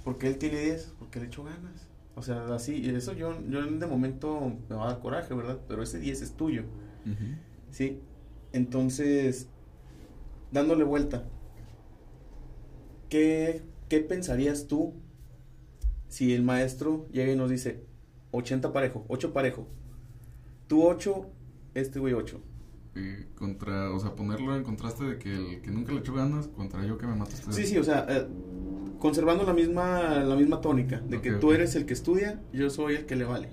[0.04, 0.94] ¿por qué él tiene 10?
[1.00, 1.88] Porque le echo ganas.
[2.16, 5.60] O sea, así, y eso yo, yo de momento me va a dar coraje, ¿verdad?
[5.68, 6.64] Pero ese 10 es tuyo.
[7.72, 8.00] ¿Sí?
[8.54, 9.48] Entonces,
[10.52, 11.24] dándole vuelta,
[13.10, 14.94] ¿qué, ¿qué pensarías tú
[16.08, 17.84] si el maestro llega y nos dice,
[18.32, 19.68] 80 parejo, 8 parejo.
[20.68, 21.26] Tú 8,
[21.74, 22.42] este güey 8.
[22.98, 26.48] Y contra, o sea, ponerlo en contraste de que el que nunca le echó ganas
[26.48, 27.54] contra yo que me mataste.
[27.54, 28.28] Sí, sí, o sea, eh,
[29.00, 32.96] conservando la misma la misma tónica de que tú eres el que estudia, yo soy
[32.96, 33.50] el que le vale.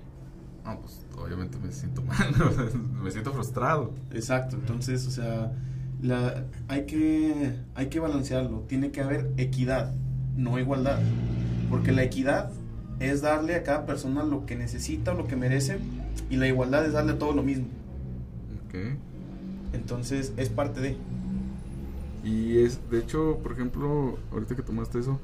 [0.63, 2.33] Ah, pues obviamente me siento mal,
[3.03, 3.93] me siento frustrado.
[4.11, 5.51] Exacto, entonces, o sea,
[6.01, 9.93] la, hay que hay que balancearlo, tiene que haber equidad,
[10.35, 10.99] no igualdad,
[11.69, 12.51] porque la equidad
[12.99, 15.77] es darle a cada persona lo que necesita o lo que merece
[16.29, 17.67] y la igualdad es darle a todo lo mismo.
[18.67, 18.97] Ok.
[19.75, 20.97] Entonces es parte de...
[22.23, 25.19] Y es, de hecho, por ejemplo, ahorita que tomaste eso,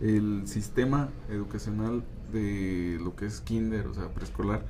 [0.00, 4.64] el sistema educacional de lo que es kinder, o sea, preescolar,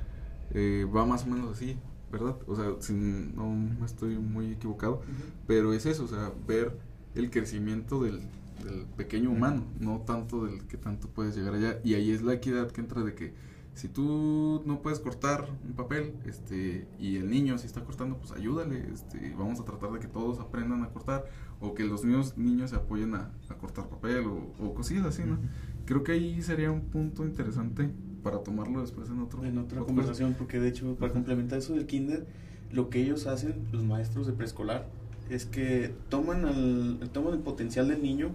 [0.51, 1.77] eh, va más o menos así,
[2.11, 2.35] ¿verdad?
[2.47, 5.01] O sea, si no me estoy muy equivocado,
[5.45, 6.75] pero es eso, o sea, ver
[7.13, 8.21] el crecimiento del,
[8.63, 11.79] del pequeño humano, no tanto del que tanto puedes llegar allá.
[11.83, 13.33] Y ahí es la equidad que entra de que
[13.75, 18.31] si tú no puedes cortar un papel, este, y el niño si está cortando, pues
[18.31, 21.25] ayúdale, este, vamos a tratar de que todos aprendan a cortar,
[21.59, 24.25] o que los niños, niños se apoyen a, cortar papel,
[24.59, 25.39] o, cosillas así, ¿no?
[25.85, 27.89] Creo que ahí sería un punto interesante
[28.23, 31.85] para tomarlo después en otro en otra conversación, porque de hecho, para complementar eso del
[31.85, 32.25] kinder,
[32.71, 34.87] lo que ellos hacen, los maestros de preescolar,
[35.29, 38.31] es que toman, el, toman el potencial del niño,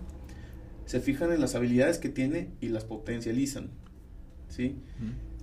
[0.85, 3.71] se fijan en las habilidades que tiene y las potencializan.
[4.49, 4.77] ¿Sí?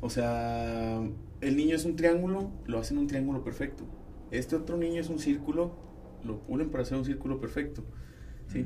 [0.01, 1.01] O sea,
[1.41, 3.83] el niño es un triángulo, lo hacen un triángulo perfecto.
[4.31, 5.71] Este otro niño es un círculo,
[6.23, 7.83] lo pulen para hacer un círculo perfecto.
[8.51, 8.65] ¿Sí?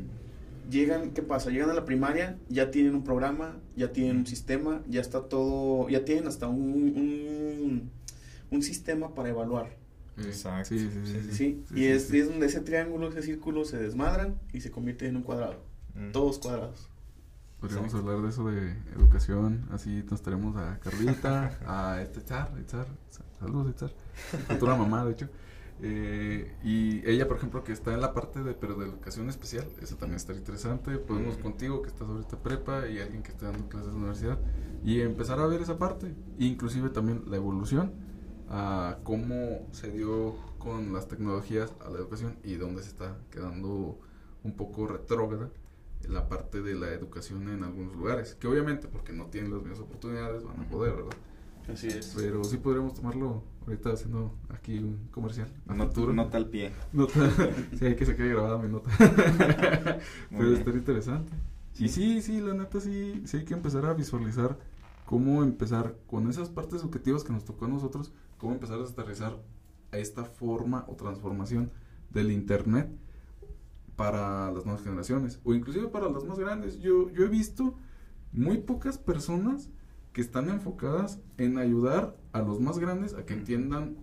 [0.69, 1.49] Llegan, ¿qué pasa?
[1.49, 5.89] Llegan a la primaria, ya tienen un programa, ya tienen un sistema, ya está todo,
[5.89, 7.91] ya tienen hasta un, un,
[8.51, 9.75] un sistema para evaluar.
[10.17, 10.69] Exacto.
[10.69, 11.63] Sí, sí, sí.
[11.73, 15.23] y es, es, donde ese triángulo, ese círculo se desmadran y se convierte en un
[15.23, 15.63] cuadrado.
[15.95, 16.11] Mm.
[16.11, 16.90] Todos cuadrados.
[17.61, 22.87] Podríamos hablar de eso de educación, así nos traemos a Carlita, a este Char, Char,
[23.39, 23.91] saludos Char,
[24.47, 25.29] futura mamá de hecho,
[25.83, 29.67] eh, y ella por ejemplo que está en la parte de, pero de educación especial,
[29.79, 31.41] eso también está interesante, podemos mm.
[31.43, 34.39] contigo que estás ahorita prepa y alguien que esté dando clases en la universidad,
[34.83, 37.93] y empezar a ver esa parte, inclusive también la evolución,
[38.49, 43.99] a cómo se dio con las tecnologías a la educación y dónde se está quedando
[44.43, 45.51] un poco retrógrada
[46.09, 49.79] la parte de la educación en algunos lugares, que obviamente porque no tienen las mismas
[49.79, 51.17] oportunidades van a poder, ¿verdad?
[51.71, 52.13] Así es.
[52.17, 55.47] Pero sí podríamos tomarlo ahorita haciendo aquí un comercial.
[55.67, 56.71] a nota al pie.
[56.91, 57.29] Nota.
[57.77, 58.89] sí, hay que se quede grabada mi nota.
[60.31, 60.53] Bien.
[60.53, 61.31] estar interesante.
[61.77, 64.57] Y sí, sí, la neta sí, sí hay que empezar a visualizar
[65.05, 69.37] cómo empezar con esas partes objetivas que nos tocó a nosotros, cómo empezar a aterrizar
[69.91, 71.71] a esta forma o transformación
[72.11, 72.89] del Internet
[73.95, 76.79] para las nuevas generaciones o inclusive para las más grandes.
[76.79, 77.75] Yo, yo he visto
[78.31, 79.69] muy pocas personas
[80.13, 83.95] que están enfocadas en ayudar a los más grandes a que entiendan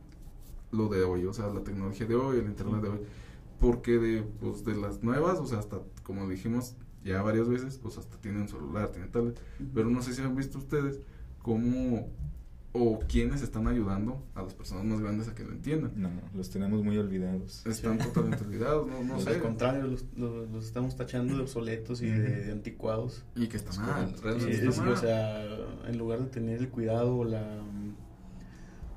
[0.71, 3.01] lo de hoy, o sea, la tecnología de hoy, el Internet de hoy.
[3.59, 7.99] Porque de, pues, de las nuevas, o sea, hasta, como dijimos ya varias veces, pues
[7.99, 9.41] hasta tienen celular, tienen tablet.
[9.75, 11.01] Pero no sé si han visto ustedes
[11.43, 12.09] cómo
[12.73, 15.93] o quiénes están ayudando a las personas más grandes a que lo entiendan.
[15.97, 17.65] No, los tenemos muy olvidados.
[17.67, 19.31] Están totalmente olvidados, no, no Pues sé.
[19.31, 23.25] Al contrario, los, los, los estamos tachando de obsoletos y de, de anticuados.
[23.35, 24.93] Y que está Es mal, realmente es- está mal.
[24.93, 25.45] o sea,
[25.87, 27.43] en lugar de tener el cuidado o la.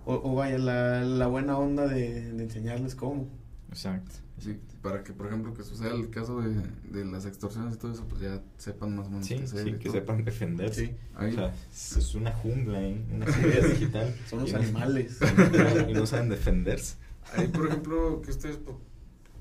[0.05, 3.27] O, o vaya, la, la buena onda de, de enseñarles cómo.
[3.69, 4.15] Exacto.
[4.39, 6.49] Sí, para que, por ejemplo, que suceda el caso de,
[6.91, 9.63] de las extorsiones y todo eso, pues ya sepan más o menos Sí, qué hacer
[9.63, 9.93] sí, y que todo.
[9.93, 10.85] sepan defenderse.
[10.87, 14.15] Sí, Ahí, O sea, es una jungla ahí, una seguridad digital.
[14.29, 15.19] son los Y no- animales.
[15.89, 16.95] Y no saben defenderse.
[17.35, 18.59] ahí, por ejemplo, que ustedes,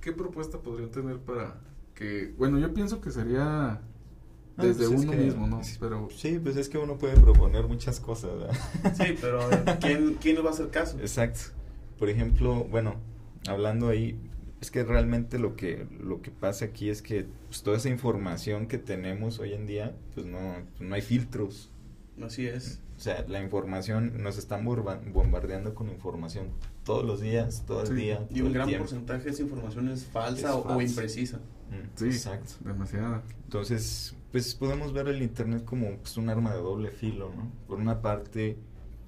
[0.01, 1.55] ¿qué propuesta podrían tener para
[1.95, 3.81] que, bueno, yo pienso que sería
[4.57, 5.65] Ah, desde pues es uno que- mismo, ¿no?
[5.65, 8.57] sí, Pero Sí, pues es que uno puede proponer muchas cosas, ¿verdad?
[8.95, 9.41] Sí, pero
[9.81, 10.99] ¿quién, quién les va a hacer caso?
[11.01, 11.41] Exacto.
[11.99, 12.97] Por ejemplo, bueno,
[13.49, 14.19] hablando ahí,
[14.61, 18.67] es que realmente lo que lo que pasa aquí es que pues, toda esa información
[18.67, 21.71] que tenemos hoy en día, pues no, no hay filtros.
[22.23, 22.81] Así es.
[22.97, 26.49] O sea, la información, nos están bombardeando con información
[26.85, 28.27] todos los días, todo el día.
[28.29, 28.85] Y todo un gran tiempo.
[28.85, 31.39] porcentaje de esa información es falsa Es o, imprecisa.
[31.39, 32.53] Mm, sí, Exacto.
[32.61, 33.23] demasiada.
[33.45, 37.51] Entonces, pues podemos ver el Internet como pues, un arma de doble filo, ¿no?
[37.67, 38.59] Por una parte,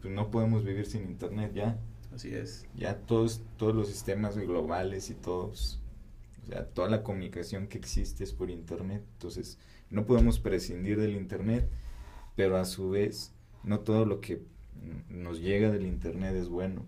[0.00, 1.78] pues no podemos vivir sin Internet ya.
[2.14, 2.66] Así es.
[2.76, 5.80] Ya todos, todos los sistemas globales y todos,
[6.44, 9.02] o sea, toda la comunicación que existe es por Internet.
[9.14, 9.58] Entonces,
[9.90, 11.68] no podemos prescindir del Internet,
[12.36, 13.32] pero a su vez,
[13.64, 16.86] no todo lo que mm, nos llega del Internet es bueno.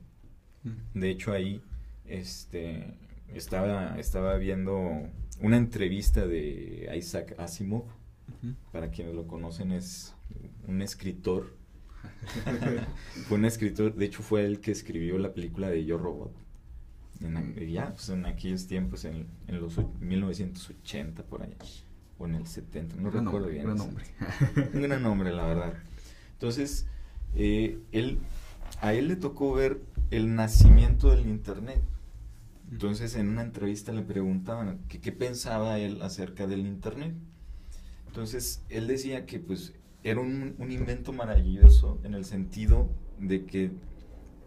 [0.94, 1.60] De hecho, ahí
[2.06, 2.94] este,
[3.28, 5.10] estaba, estaba viendo
[5.40, 7.84] una entrevista de Isaac Asimov.
[8.72, 10.14] Para quienes lo conocen, es
[10.66, 11.54] un escritor.
[13.28, 16.32] fue un escritor, de hecho, fue el que escribió la película de Yo Robot.
[17.20, 21.56] En, ya, pues en aquellos tiempos, en, en los o- 1980 por allá,
[22.18, 23.64] o en el 70, no Gran recuerdo nombre, bien.
[23.64, 24.04] gran nombre.
[24.74, 25.74] un gran nombre, la verdad.
[26.32, 26.86] Entonces,
[27.34, 28.18] eh, él,
[28.80, 29.80] a él le tocó ver
[30.10, 31.80] el nacimiento del Internet.
[32.70, 37.14] Entonces, en una entrevista le preguntaban qué pensaba él acerca del Internet.
[38.08, 39.72] Entonces, él decía que pues
[40.04, 43.72] era un, invento maravilloso en el sentido de que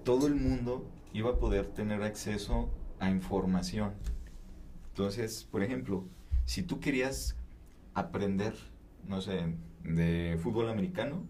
[0.04, 3.94] todo el mundo iba a poder tener acceso a información.
[4.90, 6.06] Entonces, por ejemplo,
[6.46, 7.36] si tú querías
[7.96, 8.54] aprender,
[9.08, 11.26] no sé, de fútbol americano,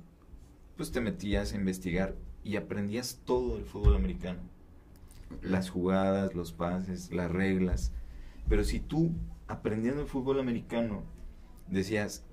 [0.75, 2.13] pues te metías a investigar
[2.43, 4.41] y aprendías todo del fútbol americano.
[5.41, 7.93] Las jugadas, los pases, las reglas.
[8.49, 9.11] Pero si tú,
[9.47, 11.03] aprendiendo el fútbol americano,
[11.69, 12.25] decías,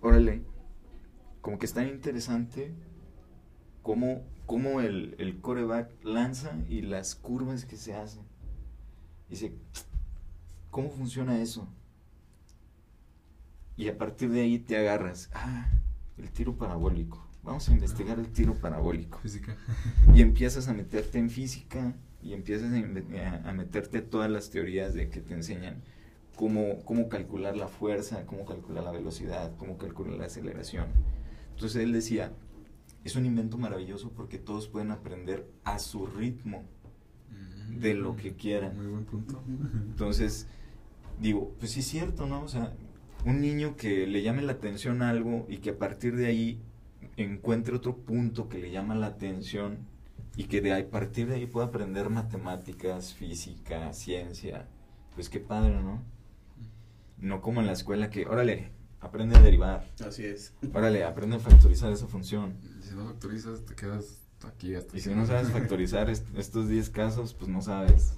[0.00, 0.42] órale,
[1.40, 2.72] como que es tan interesante
[3.82, 8.22] cómo, cómo el, el coreback lanza y las curvas que se hacen.
[9.28, 9.52] Dice,
[10.70, 11.68] ¿cómo funciona eso?
[13.76, 15.68] Y a partir de ahí te agarras, ah,
[16.18, 17.26] el tiro parabólico.
[17.42, 19.18] Vamos a investigar el tiro parabólico.
[19.18, 19.56] Física.
[20.14, 25.08] Y empiezas a meterte en física y empiezas a, a meterte todas las teorías de
[25.08, 25.82] que te enseñan
[26.36, 30.86] cómo, cómo calcular la fuerza, cómo calcular la velocidad, cómo calcular la aceleración.
[31.60, 32.32] Entonces él decía,
[33.04, 36.64] es un invento maravilloso porque todos pueden aprender a su ritmo.
[37.68, 38.78] De lo que quieran.
[38.78, 39.44] Muy buen punto.
[39.46, 40.46] Entonces,
[41.20, 42.42] digo, pues sí es cierto, ¿no?
[42.42, 42.72] O sea,
[43.26, 46.62] un niño que le llame la atención a algo y que a partir de ahí
[47.18, 49.80] encuentre otro punto que le llama la atención
[50.36, 54.66] y que de ahí, a partir de ahí pueda aprender matemáticas, física, ciencia,
[55.14, 56.02] pues qué padre, ¿no?
[57.18, 60.52] No como en la escuela que, órale, aprende a derivar, Así es.
[60.74, 62.54] órale, aprende a factorizar esa función.
[62.82, 64.04] Si no factorizas, te quedas
[64.46, 64.96] aquí hasta.
[64.96, 68.12] Y si no sabes factorizar est- estos 10 casos, pues no sabes.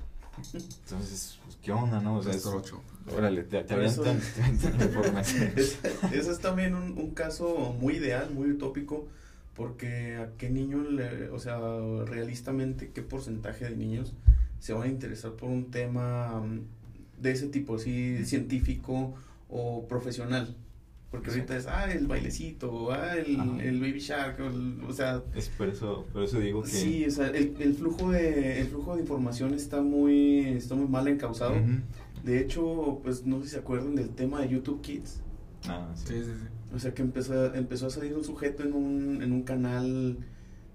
[0.55, 2.16] Entonces, pues, ¿qué onda, no?
[2.16, 2.47] O sea, es-.
[3.14, 5.53] Órale, te, te avientan, te avientan la información.
[5.57, 5.78] Es-
[6.12, 9.09] Ese es también un, un caso muy ideal, muy utópico,
[9.55, 11.59] porque a qué niño, le- o sea,
[12.07, 14.14] realistamente, qué porcentaje de niños
[14.61, 16.61] se van a interesar por un tema mm,
[17.20, 19.14] de ese tipo, así, científico
[19.49, 20.57] o profesional.
[21.13, 24.39] Porque ahorita es, ah, el bailecito, ah, el, el baby shark,
[24.89, 25.23] o sea...
[25.37, 26.71] Es por eso, por eso digo que...
[26.71, 30.89] Sí, o sea, el, el, flujo, de, el flujo de información está muy, está muy
[30.89, 31.55] mal encausado.
[32.25, 35.21] De hecho, pues no sé si se acuerdan del tema de YouTube Kids.
[35.69, 36.47] Ah, sí, sí, sí.
[36.75, 40.17] O sea, que empezó, empezó a salir un sujeto en un, en un canal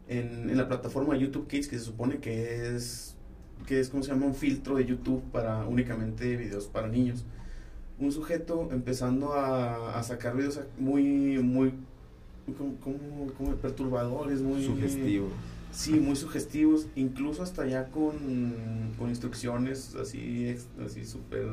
[0.08, 3.18] en, en la plataforma YouTube Kids que se supone que es,
[3.66, 4.28] que es, como se llama?
[4.28, 7.26] Un filtro de YouTube para únicamente videos para niños
[8.00, 11.74] un sujeto empezando a, a sacar videos muy, muy,
[12.58, 14.64] como, como, perturbadores, muy...
[14.64, 15.32] Sugestivos.
[15.72, 21.46] Sí, muy sugestivos, incluso hasta ya con, con instrucciones así, así súper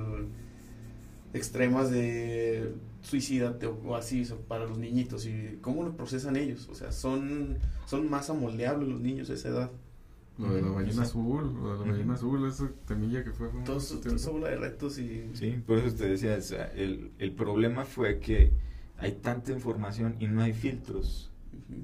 [1.35, 2.73] extremas de
[3.03, 8.09] suicídate o así para los niñitos y cómo lo procesan ellos, o sea, son, son
[8.09, 9.71] más amoldeables los niños a esa edad.
[10.37, 13.49] Lo de la ballena azul, lo de la ballena azul, esa temilla que fue.
[13.65, 15.31] Todo eso bola de retos y.
[15.35, 16.37] Sí, por eso te decía,
[16.75, 18.53] el, el problema fue que
[18.99, 21.31] hay tanta información y no hay filtros.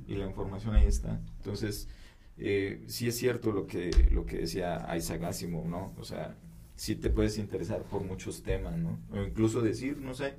[0.07, 1.20] Y la información ahí está.
[1.38, 1.88] Entonces,
[2.36, 5.94] eh, sí es cierto lo que, lo que decía Isaac Asimov, ¿no?
[5.98, 6.36] O sea,
[6.74, 8.98] sí te puedes interesar por muchos temas, ¿no?
[9.11, 10.36] O incluso decir, no sé,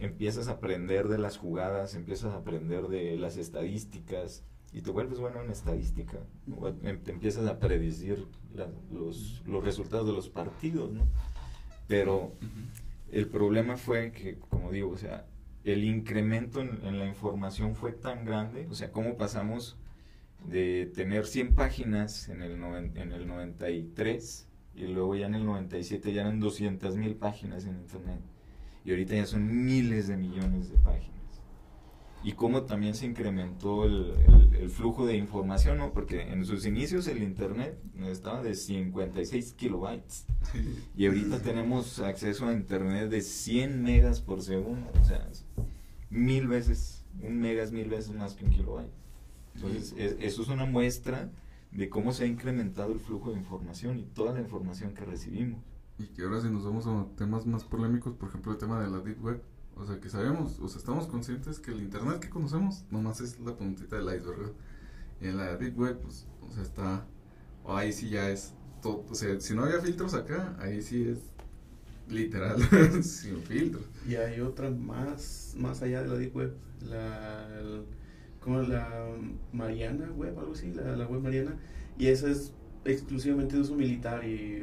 [0.00, 5.18] empiezas a aprender de las jugadas, empiezas a aprender de las estadísticas y te vuelves
[5.18, 6.18] bueno en estadística,
[6.82, 8.26] em, te empiezas a predecir
[8.92, 11.06] los, los, resultados de los partidos, ¿no?
[11.86, 12.32] Pero
[13.10, 15.26] el problema fue que, como digo, o sea,
[15.64, 19.76] el incremento en, la información fue tan grande, o sea, cómo pasamos
[20.46, 22.52] de tener 100 páginas en el,
[22.96, 27.76] en el 93 y luego ya en el 97 ya eran 200 mil páginas en
[27.76, 28.20] Internet
[28.84, 31.17] y ahorita ya son miles de millones de páginas
[32.24, 34.14] y cómo también se incrementó el,
[34.60, 35.92] el, flujo de información, ¿no?
[35.92, 40.26] Porque en sus inicios el Internet estaba de 56 kilobytes
[40.96, 45.28] y ahorita tenemos acceso a Internet de 100 megas por segundo, o sea,
[46.10, 48.92] mil veces, un mega es mil veces más que un kilobyte.
[49.54, 51.30] Entonces, eso es una muestra
[51.72, 55.60] de cómo se ha incrementado el flujo de información y toda la información que recibimos.
[55.98, 58.88] Y que ahora si nos vamos a temas más polémicos, por ejemplo el tema de
[58.88, 59.42] la Deep Web,
[59.80, 63.38] o sea, que sabemos, o sea, estamos conscientes que el Internet que conocemos nomás es
[63.40, 64.52] la puntita del iceberg.
[65.20, 67.06] Y en la Deep Web, pues, o sea, está,
[67.64, 71.08] o ahí sí ya es todo, o sea, si no había filtros acá, ahí sí
[71.08, 71.18] es
[72.08, 72.60] literal,
[73.02, 73.84] sin filtros.
[74.08, 77.48] Y hay otra más, más allá de la Deep Web, la,
[78.40, 79.06] como la
[79.52, 81.56] Mariana Web, algo así, la, web Mariana,
[81.98, 82.52] y esa es
[82.84, 84.62] exclusivamente de uso militar y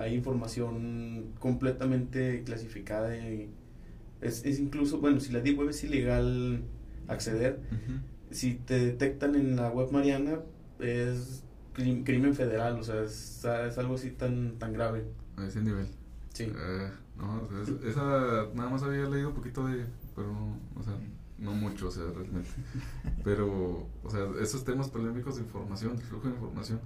[0.00, 3.50] hay información completamente clasificada y
[4.24, 6.62] es, es incluso, bueno, si la Deep Web es ilegal
[7.08, 7.60] acceder,
[8.30, 10.40] si te detectan en la web Mariana,
[10.80, 15.04] es crimen federal, o sea, es, es, algo así tan, tan grave.
[15.36, 15.88] A ese nivel.
[16.32, 16.44] Sí.
[16.44, 17.48] Eh, no,
[17.86, 19.84] esa nada más había leído un poquito de,
[20.16, 20.94] pero no, o sea,
[21.38, 22.50] no mucho, o sea, realmente.
[23.24, 26.80] Pero, o sea, esos temas polémicos de información, de flujo de información,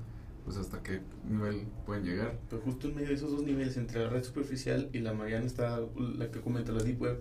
[0.48, 2.38] pues hasta qué nivel pueden llegar.
[2.48, 5.44] Pero justo en medio de esos dos niveles, entre la red superficial y la Mariana
[5.44, 5.78] está
[6.16, 7.18] la que comenta la Deep Web,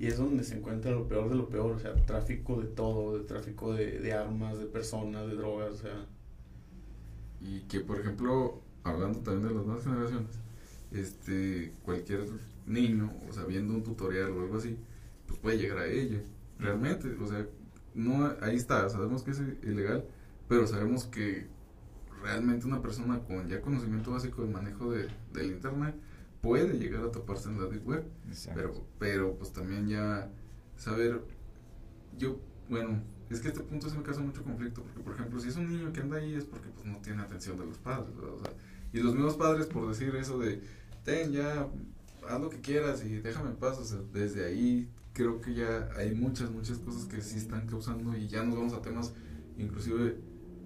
[0.00, 3.16] y es donde se encuentra lo peor de lo peor, o sea, tráfico de todo,
[3.16, 6.06] de tráfico de, de armas, de personas, de drogas, o sea.
[7.40, 10.30] Y que, por ejemplo, hablando también de las nuevas generaciones,
[10.90, 12.26] este, cualquier
[12.66, 14.76] niño, o sea, viendo un tutorial o algo así,
[15.28, 16.20] pues puede llegar a ella,
[16.58, 17.46] realmente, o sea,
[17.94, 20.04] no, ahí está, sabemos que es ilegal,
[20.48, 21.53] pero sabemos que
[22.24, 25.94] realmente una persona con ya conocimiento básico del manejo de, del internet
[26.40, 28.04] puede llegar a toparse en la deep web.
[28.54, 30.30] Pero, pero pues también ya
[30.76, 31.22] saber,
[32.18, 33.00] yo, bueno,
[33.30, 35.68] es que este punto se me causa mucho conflicto, porque por ejemplo, si es un
[35.68, 38.08] niño que anda ahí es porque pues no tiene atención de los padres,
[38.92, 40.62] y los mismos padres por decir eso de,
[41.04, 41.68] ten ya,
[42.28, 45.88] haz lo que quieras y déjame en paz, o sea, desde ahí creo que ya
[45.96, 49.12] hay muchas, muchas cosas que sí están causando y ya nos vamos a temas
[49.56, 50.18] inclusive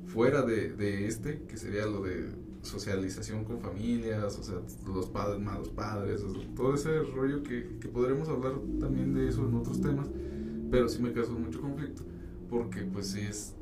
[0.08, 2.30] fuera de, de este, que sería lo de
[2.62, 4.56] socialización con familias, o sea,
[4.86, 6.22] los padres, malos padres,
[6.56, 10.08] todo ese rollo que, que podremos hablar también de eso en otros temas,
[10.70, 12.02] pero sí me causó mucho conflicto,
[12.50, 13.54] porque pues es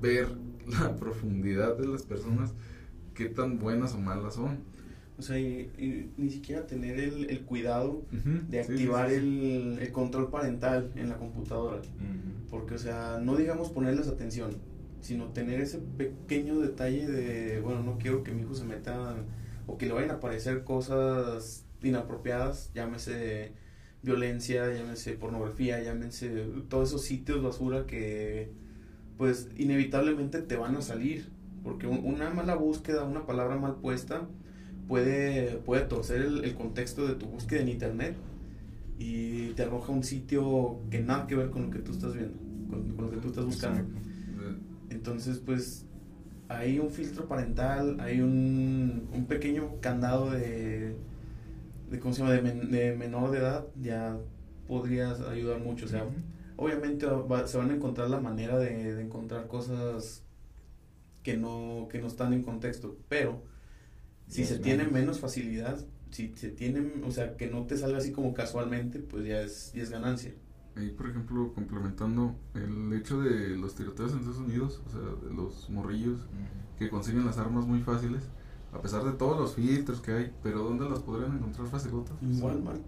[0.00, 0.28] ver
[0.66, 2.54] la profundidad de las personas,
[3.14, 4.58] qué tan buenas o malas son.
[5.16, 8.02] O sea, y, ni siquiera tener el, el cuidado
[8.48, 11.80] de activar El, el, control parental en la computadora.
[12.50, 14.56] Porque, o sea, no digamos ponerles atención,
[15.04, 19.16] sino tener ese pequeño detalle de, bueno, no quiero que mi hijo se meta
[19.66, 23.52] o que le vayan a aparecer cosas inapropiadas, llámese
[24.02, 28.50] violencia, llámese pornografía, llámese todos esos sitios basura que
[29.18, 31.28] pues inevitablemente te van a salir,
[31.62, 34.26] porque una mala búsqueda, una palabra mal puesta
[34.88, 38.16] puede, puede torcer el, el contexto de tu búsqueda en internet
[38.98, 42.38] y te arroja un sitio que nada que ver con lo que tú estás viendo,
[42.70, 43.84] con, lo que tú estás buscando.
[45.04, 45.84] Entonces, pues,
[46.48, 50.96] hay un filtro parental, hay un, un pequeño candado de,
[51.90, 52.32] de, ¿cómo se llama?
[52.32, 54.16] De, menor de edad, ya
[54.66, 55.84] podrías ayudar mucho.
[55.84, 56.06] O sea,
[56.56, 57.06] obviamente
[57.44, 60.22] se van a encontrar la manera de, de, encontrar cosas
[61.22, 63.42] que no, que no están en contexto, pero
[64.26, 68.10] si se tiene menos facilidad, si se tiene, o sea, que no te salga así
[68.10, 70.32] como casualmente, pues ya es, ya es ganancia.
[70.76, 75.34] Ahí, por ejemplo, complementando el hecho de los tiroteos en Estados Unidos, o sea, de
[75.34, 76.20] los morrillos
[76.78, 78.24] que consiguen las armas muy fáciles,
[78.72, 82.16] a pesar de todos los filtros que hay, pero ¿dónde las podrían encontrar facilotas?
[82.20, 82.80] En Walmart.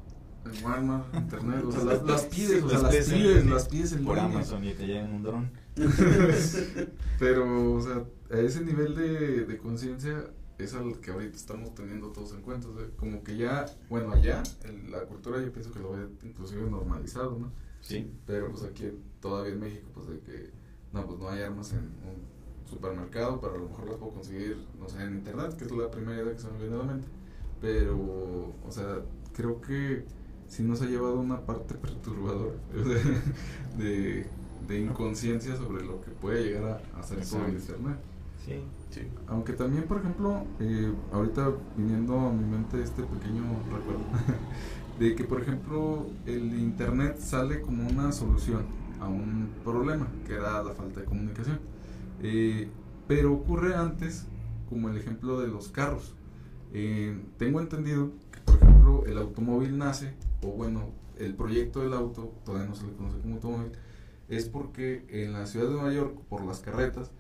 [0.45, 4.19] En Walmart, internet, o sea, las, pides, o sea, las pides, las pides en Por
[4.19, 5.51] Amazon y te llegan un dron.
[7.19, 10.25] pero, o sea, a ese nivel de, de conciencia
[10.59, 12.69] es algo que ahorita estamos teniendo todos en cuenta.
[12.97, 14.43] como que ya, bueno, allá
[14.89, 17.53] la cultura yo pienso que lo ve inclusive normalizado, ¿no?
[17.81, 18.11] Sí.
[18.27, 20.51] Pero pues aquí todavía en México, pues de que,
[20.93, 24.57] no, pues no hay armas en un supermercado, pero a lo mejor las puedo conseguir,
[24.79, 26.85] no sé, en internet, que es la primera idea que se me viene a la
[26.85, 27.09] mente.
[27.61, 29.01] Pero, o sea,
[29.35, 30.05] creo que
[30.49, 32.57] sí nos ha llevado una parte perturbadora
[33.79, 34.27] de,
[34.69, 37.99] de, inconsciencia sobre lo que puede llegar a hacer con internet.
[38.45, 38.63] Sí.
[39.27, 44.05] Aunque también, por ejemplo, eh, ahorita viniendo a mi mente este pequeño recuerdo,
[44.99, 48.65] de que, por ejemplo, el Internet sale como una solución
[49.01, 51.61] a un problema, que era la falta de comunicación.
[52.23, 52.69] Eh,
[53.07, 54.27] pero ocurre antes,
[54.69, 56.15] como el ejemplo de los carros.
[56.73, 62.33] Eh, tengo entendido que, por ejemplo, el automóvil nace, o bueno, el proyecto del auto,
[62.45, 63.73] todavía no se le conoce como automóvil,
[64.29, 67.13] es porque en la ciudad de Nueva York, por las carretas,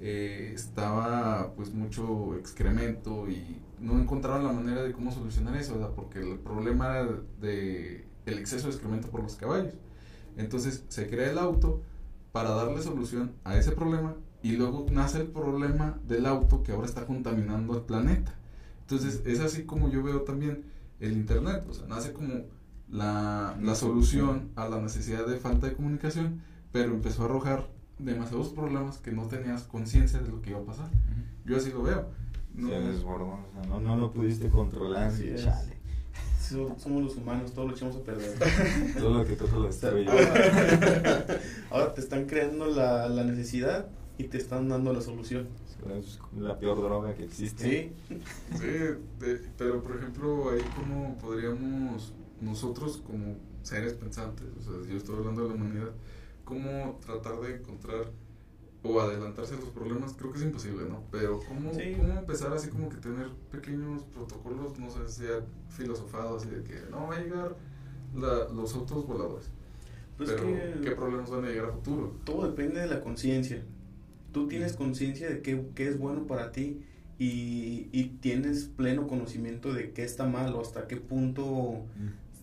[0.00, 5.92] eh, estaba pues mucho excremento y no encontraron la manera de cómo solucionar eso, ¿verdad?
[5.94, 7.08] porque el problema era
[7.40, 9.74] de el exceso de excremento por los caballos.
[10.36, 11.82] Entonces se crea el auto
[12.32, 16.86] para darle solución a ese problema y luego nace el problema del auto que ahora
[16.86, 18.34] está contaminando el planeta.
[18.80, 20.64] Entonces es así como yo veo también
[21.00, 22.44] el Internet, o sea, nace como
[22.90, 26.42] la, la solución a la necesidad de falta de comunicación,
[26.72, 27.68] pero empezó a arrojar
[27.98, 30.90] demasiados problemas que no tenías conciencia de lo que iba a pasar.
[31.44, 32.06] Yo así lo veo.
[32.54, 32.68] No,
[33.68, 35.12] no, no lo pudiste controlar.
[35.12, 35.74] chale.
[36.76, 38.38] Somos los humanos, todo lo echamos a perder.
[38.98, 40.06] todo lo que toca lo destruye.
[41.70, 43.88] Ahora, te están creando la, la necesidad
[44.18, 45.48] y te están dando la solución.
[45.98, 47.92] Es la peor droga que existe.
[48.08, 48.18] Sí.
[48.58, 48.68] sí
[49.58, 55.42] pero por ejemplo, ahí como podríamos nosotros como seres pensantes, o sea, yo estoy hablando
[55.42, 55.90] de la humanidad,
[56.44, 58.06] cómo tratar de encontrar
[58.82, 61.02] o adelantarse a los problemas, creo que es imposible, ¿no?
[61.10, 65.40] Pero cómo, cómo empezar así como que tener pequeños protocolos, no sé, sea
[65.70, 67.56] filosofados y de que no va a llegar
[68.14, 69.46] la, los autos voladores.
[70.18, 72.14] Pues pero ¿qué problemas van a llegar a futuro?
[72.24, 73.64] Todo depende de la conciencia.
[74.32, 76.82] Tú tienes conciencia de qué, qué, es bueno para ti
[77.18, 81.84] y, y, tienes pleno conocimiento de qué está mal o hasta qué punto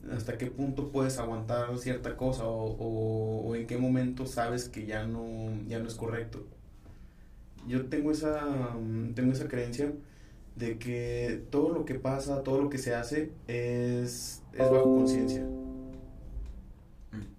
[0.09, 5.05] hasta qué punto puedes aguantar cierta cosa o, o, en qué momento sabes que ya
[5.05, 6.45] no, ya no es correcto.
[7.67, 8.75] Yo tengo esa,
[9.13, 9.93] tengo esa creencia
[10.55, 15.43] de que todo lo que pasa, todo lo que se hace es, es bajo conciencia.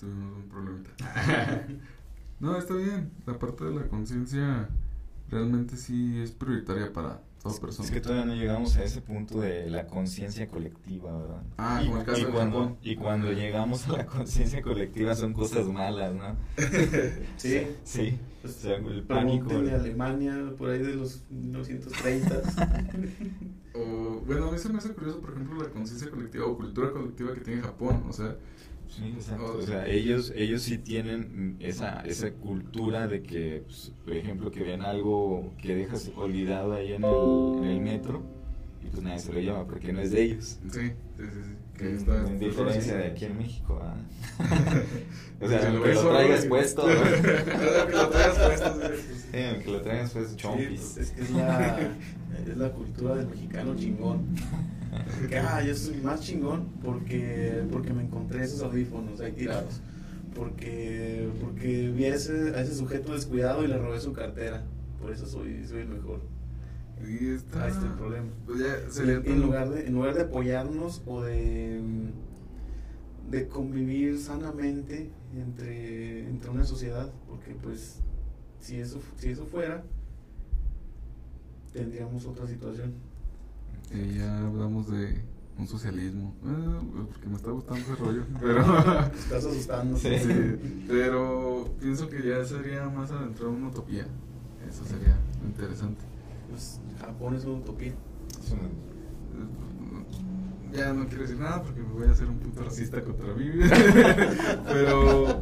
[0.02, 0.84] Un
[2.40, 3.10] no, está bien.
[3.26, 4.68] La parte de la conciencia
[5.32, 9.86] realmente sí es prioritaria para, es que todavía no llegamos a ese punto de la
[9.88, 11.42] conciencia colectiva, ¿verdad?
[11.58, 15.32] Ah, y, como el caso y cuando, y cuando llegamos a la conciencia colectiva son
[15.32, 16.36] cosas malas, ¿no?
[17.36, 17.66] sí.
[17.82, 18.18] Sí.
[18.42, 19.60] Pues, o sea, el pánico.
[19.60, 22.42] de Alemania, por ahí de los 1930.
[23.74, 26.92] o, bueno, a mí se me hace curioso, por ejemplo, la conciencia colectiva o cultura
[26.92, 28.36] colectiva que tiene Japón, o sea
[28.94, 34.50] Sí, O sea, ellos, ellos sí tienen esa, esa cultura de que, pues, por ejemplo,
[34.50, 38.22] que ven algo que dejas olvidado ahí en el, en el metro
[38.84, 40.58] y pues nadie se lo llama porque no es de ellos.
[40.70, 41.56] Sí, sí, sí.
[41.78, 43.80] Que en diferencia de aquí en México.
[43.82, 43.96] ¿ah?
[45.40, 46.86] o sea, que lo traigas puesto.
[46.86, 48.80] que lo traigas puesto.
[48.92, 50.96] Sí, que lo traigas puesto, chompis.
[50.98, 51.78] es que es la,
[52.46, 54.26] es la cultura del mexicano chingón
[55.28, 59.80] que, ah, yo soy más chingón porque, porque me encontré esos audífonos ahí tirados.
[60.34, 64.62] Porque, porque vi a ese, a ese sujeto descuidado y le robé su cartera.
[65.00, 66.20] Por eso soy, soy el mejor.
[67.06, 68.28] Y está, Ahí está el problema.
[68.46, 71.80] Pues en, lugar de, en lugar de apoyarnos o de,
[73.30, 78.00] de convivir sanamente entre, entre una sociedad, porque pues
[78.60, 79.82] si eso, si eso fuera,
[81.72, 82.92] tendríamos otra situación.
[83.92, 85.22] Ya hablamos de
[85.58, 88.60] un socialismo, eh, porque me está gustando ese rollo, pero...
[89.14, 89.98] Estás asustando.
[89.98, 90.08] Sí.
[90.88, 94.06] pero pienso que ya sería más adentro de una utopía,
[94.66, 96.02] eso sería interesante.
[96.48, 97.92] Pues Japón es una utopía.
[100.72, 103.50] Ya no quiero decir nada porque me voy a hacer un punto racista contra mí,
[104.66, 105.38] pero...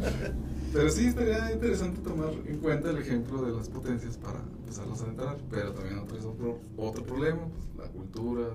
[0.72, 4.40] Pero sí estaría interesante tomar en cuenta el ejemplo de las potencias para
[4.70, 8.50] empezarlos a entrar, pero también otro, otro, otro problema, pues la cultura,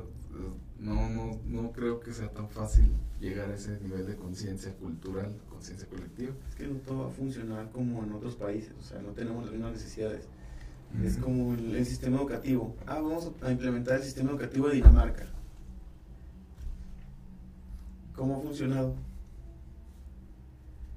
[0.80, 2.89] no, no, no creo que sea tan fácil
[3.20, 6.34] llegar a ese nivel de conciencia cultural, conciencia colectiva.
[6.47, 9.43] Es que no todo va a funcionar como en otros países, o sea, no tenemos
[9.43, 10.26] las mismas necesidades.
[11.03, 12.74] Es como el, el, sistema educativo.
[12.88, 15.26] Ah, vamos a implementar el sistema educativo de Dinamarca.
[18.16, 18.95] ¿Cómo ha funcionado?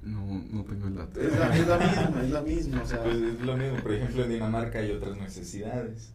[0.09, 1.20] No, no tengo el dato.
[1.20, 2.82] Es la, es la misma, es la misma.
[2.82, 3.82] O sea, pues es lo mismo.
[3.82, 6.12] Por ejemplo, en Dinamarca hay otras necesidades,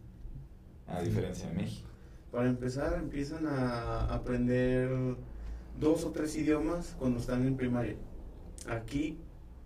[0.87, 1.87] a diferencia de México.
[2.31, 4.89] Para empezar, empiezan a aprender
[5.79, 7.95] dos o tres idiomas cuando están en primaria.
[8.67, 9.17] Aquí,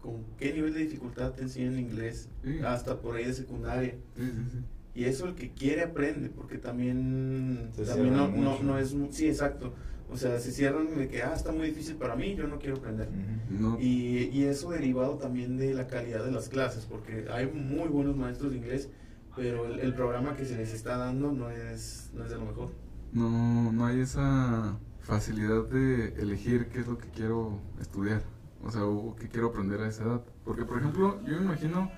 [0.01, 2.27] ¿con qué nivel de dificultad te enseñan inglés?
[2.43, 2.59] Sí.
[2.65, 3.95] Hasta por ahí de secundaria.
[4.15, 4.57] Sí, sí, sí.
[4.95, 8.95] Y eso el que quiere aprende, porque también, también no, no, no es...
[9.11, 9.73] Sí, exacto.
[10.07, 12.77] O sea, se cierran de que, ah, está muy difícil para mí, yo no quiero
[12.77, 13.09] aprender.
[13.49, 17.89] No, Y, y eso derivado también de la calidad de las clases, porque hay muy
[17.89, 18.89] buenos maestros de inglés,
[19.35, 22.45] pero el, el programa que se les está dando no es, no es de lo
[22.45, 22.71] mejor.
[23.11, 28.23] no, no hay esa facilidad de elegir qué es lo que quiero estudiar,
[28.61, 30.25] o sea, o qué quiero aprender a esa edad.
[30.43, 31.91] Porque, por ejemplo, yo me imagino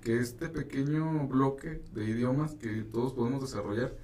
[0.00, 3.96] que este pequeño bloque de idiomas que todos podemos desarrollar,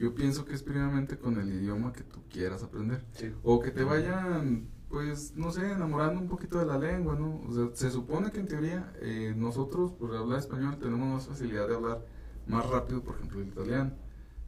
[0.00, 3.04] yo pienso que es primeramente con el idioma que tú quieras aprender.
[3.12, 3.32] Sí.
[3.42, 7.42] O que te vayan, pues, no sé, enamorando un poquito de la lengua, ¿no?
[7.46, 11.68] O sea, se supone que en teoría eh, nosotros, por hablar español, tenemos más facilidad
[11.68, 12.06] de hablar
[12.46, 13.92] más rápido, por ejemplo, el italiano.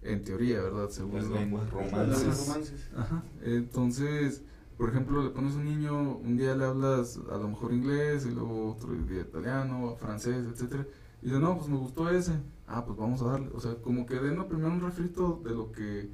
[0.00, 0.88] En teoría, ¿verdad?
[0.88, 2.46] Según Las lenguas Las romances.
[2.48, 2.90] romances.
[2.96, 3.22] Ajá.
[3.42, 4.42] Entonces,
[4.78, 8.24] por ejemplo, le pones a un niño, un día le hablas a lo mejor inglés,
[8.24, 10.86] y luego otro día italiano, francés, etcétera.
[11.20, 12.32] Y dice, no, pues me gustó ese.
[12.74, 13.50] Ah, pues vamos a darle.
[13.54, 16.08] O sea, como que den primero un refrito de lo que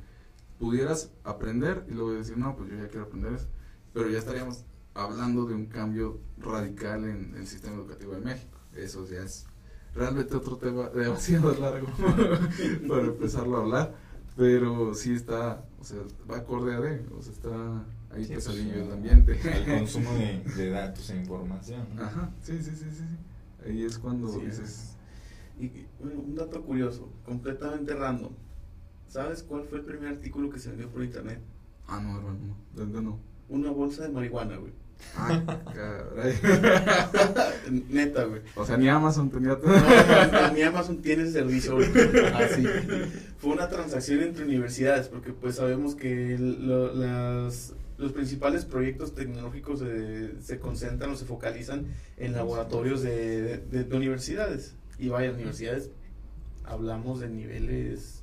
[0.59, 3.46] pudieras aprender y luego decir, no, pues yo ya quiero aprender eso.
[3.94, 8.59] Pero ya estaríamos hablando de un cambio radical en el sistema educativo de México.
[8.74, 9.46] Eso ya es
[9.94, 11.86] realmente otro tema demasiado largo
[12.88, 13.94] para empezarlo a hablar.
[14.36, 15.98] Pero sí está, o sea,
[16.28, 19.40] va acorde a de, o sea, está ahí Sí, pesadillo pues, el ambiente.
[19.44, 21.86] El consumo de, de datos e información.
[21.94, 22.02] ¿no?
[22.02, 22.96] Ajá, sí, sí, sí, sí.
[22.98, 23.16] sí.
[23.64, 24.96] Ahí es cuando Sí, dices,
[25.61, 28.32] Y, bueno, un dato curioso, completamente random.
[29.09, 31.40] ¿Sabes cuál fue el primer artículo que se vendió por internet?
[31.86, 33.18] ah, no, hermano, no, ¿dónde no?
[33.48, 34.72] Una bolsa de marihuana, güey.
[35.16, 36.34] Ah, caray.
[37.88, 38.42] Neta, güey.
[38.56, 41.88] O sea, ni Amazon tenía No, no, ni Amazon tiene ese servicio, güey.
[42.34, 42.64] Así.
[43.38, 49.78] Fue una transacción entre universidades, porque pues sabemos que lo- las, los principales proyectos tecnológicos
[49.80, 51.86] se, se concentran o se focalizan
[52.16, 54.74] en laboratorios de, de- de universidades.
[54.99, 55.90] Y vaya, universidades,
[56.64, 58.22] hablamos de niveles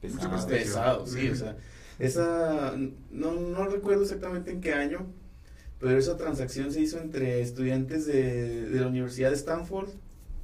[0.00, 0.46] Pesados.
[0.46, 1.56] pesados, sí, o sea,
[1.98, 2.74] esa,
[3.10, 5.06] no, no recuerdo exactamente en qué año,
[5.78, 9.90] pero esa transacción se hizo entre estudiantes de, de la Universidad de Stanford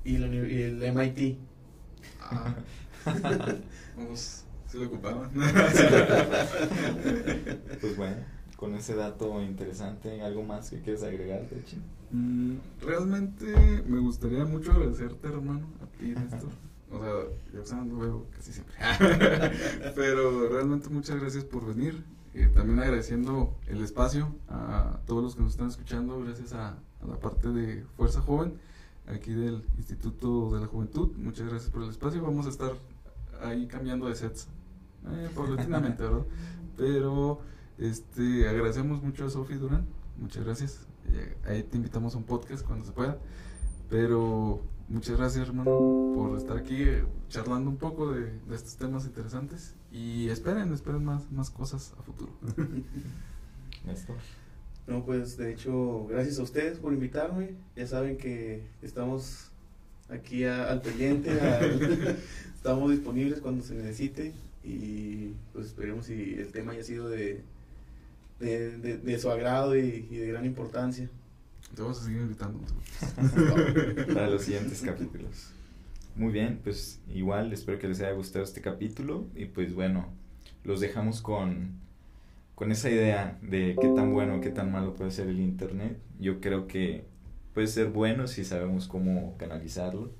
[0.04, 1.38] y, la y el MIT.
[2.20, 2.54] Ah,
[3.96, 5.30] vamos, sí lo ocupaban.
[7.80, 8.16] Pues bueno,
[8.56, 11.78] con ese dato interesante, ¿algo más que quieres agregar, Techi?
[12.10, 16.50] Mm, Realmente me gustaría mucho agradecerte, hermano, a ti, Néstor.
[16.90, 18.76] O sea, o sea, lo veo casi siempre.
[19.94, 22.04] Pero realmente muchas gracias por venir.
[22.34, 26.68] Eh, también agradeciendo el espacio a todos los que nos están escuchando, gracias a,
[27.02, 28.54] a la parte de Fuerza Joven,
[29.06, 31.12] aquí del Instituto de la Juventud.
[31.16, 32.22] Muchas gracias por el espacio.
[32.22, 32.72] Vamos a estar
[33.42, 34.48] ahí cambiando de sets,
[35.10, 36.26] eh, paulatinamente, ¿verdad?
[36.76, 37.40] Pero
[37.78, 39.86] este, agradecemos mucho a Sofi Durán.
[40.18, 40.86] Muchas gracias.
[41.12, 43.18] Eh, Ahí te invitamos a un podcast cuando se pueda.
[43.88, 45.70] Pero muchas gracias, hermano,
[46.14, 49.74] por estar aquí eh, charlando un poco de, de estos temas interesantes.
[49.92, 52.32] Y esperen, esperen más, más cosas a futuro.
[53.86, 54.16] Néstor.
[54.86, 57.54] No, pues de hecho, gracias a ustedes por invitarme.
[57.76, 59.50] Ya saben que estamos
[60.08, 62.16] aquí a- al pendiente, al-
[62.54, 67.42] estamos disponibles cuando se necesite y pues esperemos si el tema haya sido de,
[68.40, 71.08] de, de- de su agrado y, y de gran importancia.
[71.74, 72.60] Te vamos a seguir invitando.
[74.14, 75.52] Para los siguientes capítulos.
[76.14, 80.06] Muy bien, pues igual espero que les haya gustado este capítulo y pues bueno,
[80.64, 81.72] los dejamos con,
[82.54, 85.98] con esa idea de qué tan bueno, qué tan malo puede ser el Internet.
[86.18, 87.04] Yo creo que
[87.52, 90.10] puede ser bueno si sabemos cómo canalizarlo.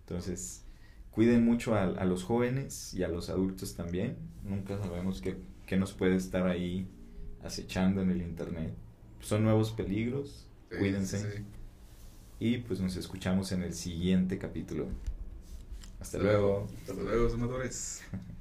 [0.00, 0.64] Entonces,
[1.10, 4.16] cuiden mucho a, a los jóvenes y a los adultos también.
[4.44, 5.36] Nunca sabemos qué
[5.66, 6.88] qué nos puede estar ahí
[7.48, 8.72] acechando en el internet.
[9.20, 11.18] Son nuevos peligros, Sí, cuídense.
[11.38, 11.44] sí.
[12.40, 14.86] Y pues nos escuchamos en el siguiente capítulo.
[16.00, 16.68] Hasta luego.
[16.88, 18.02] Hasta luego, senadores.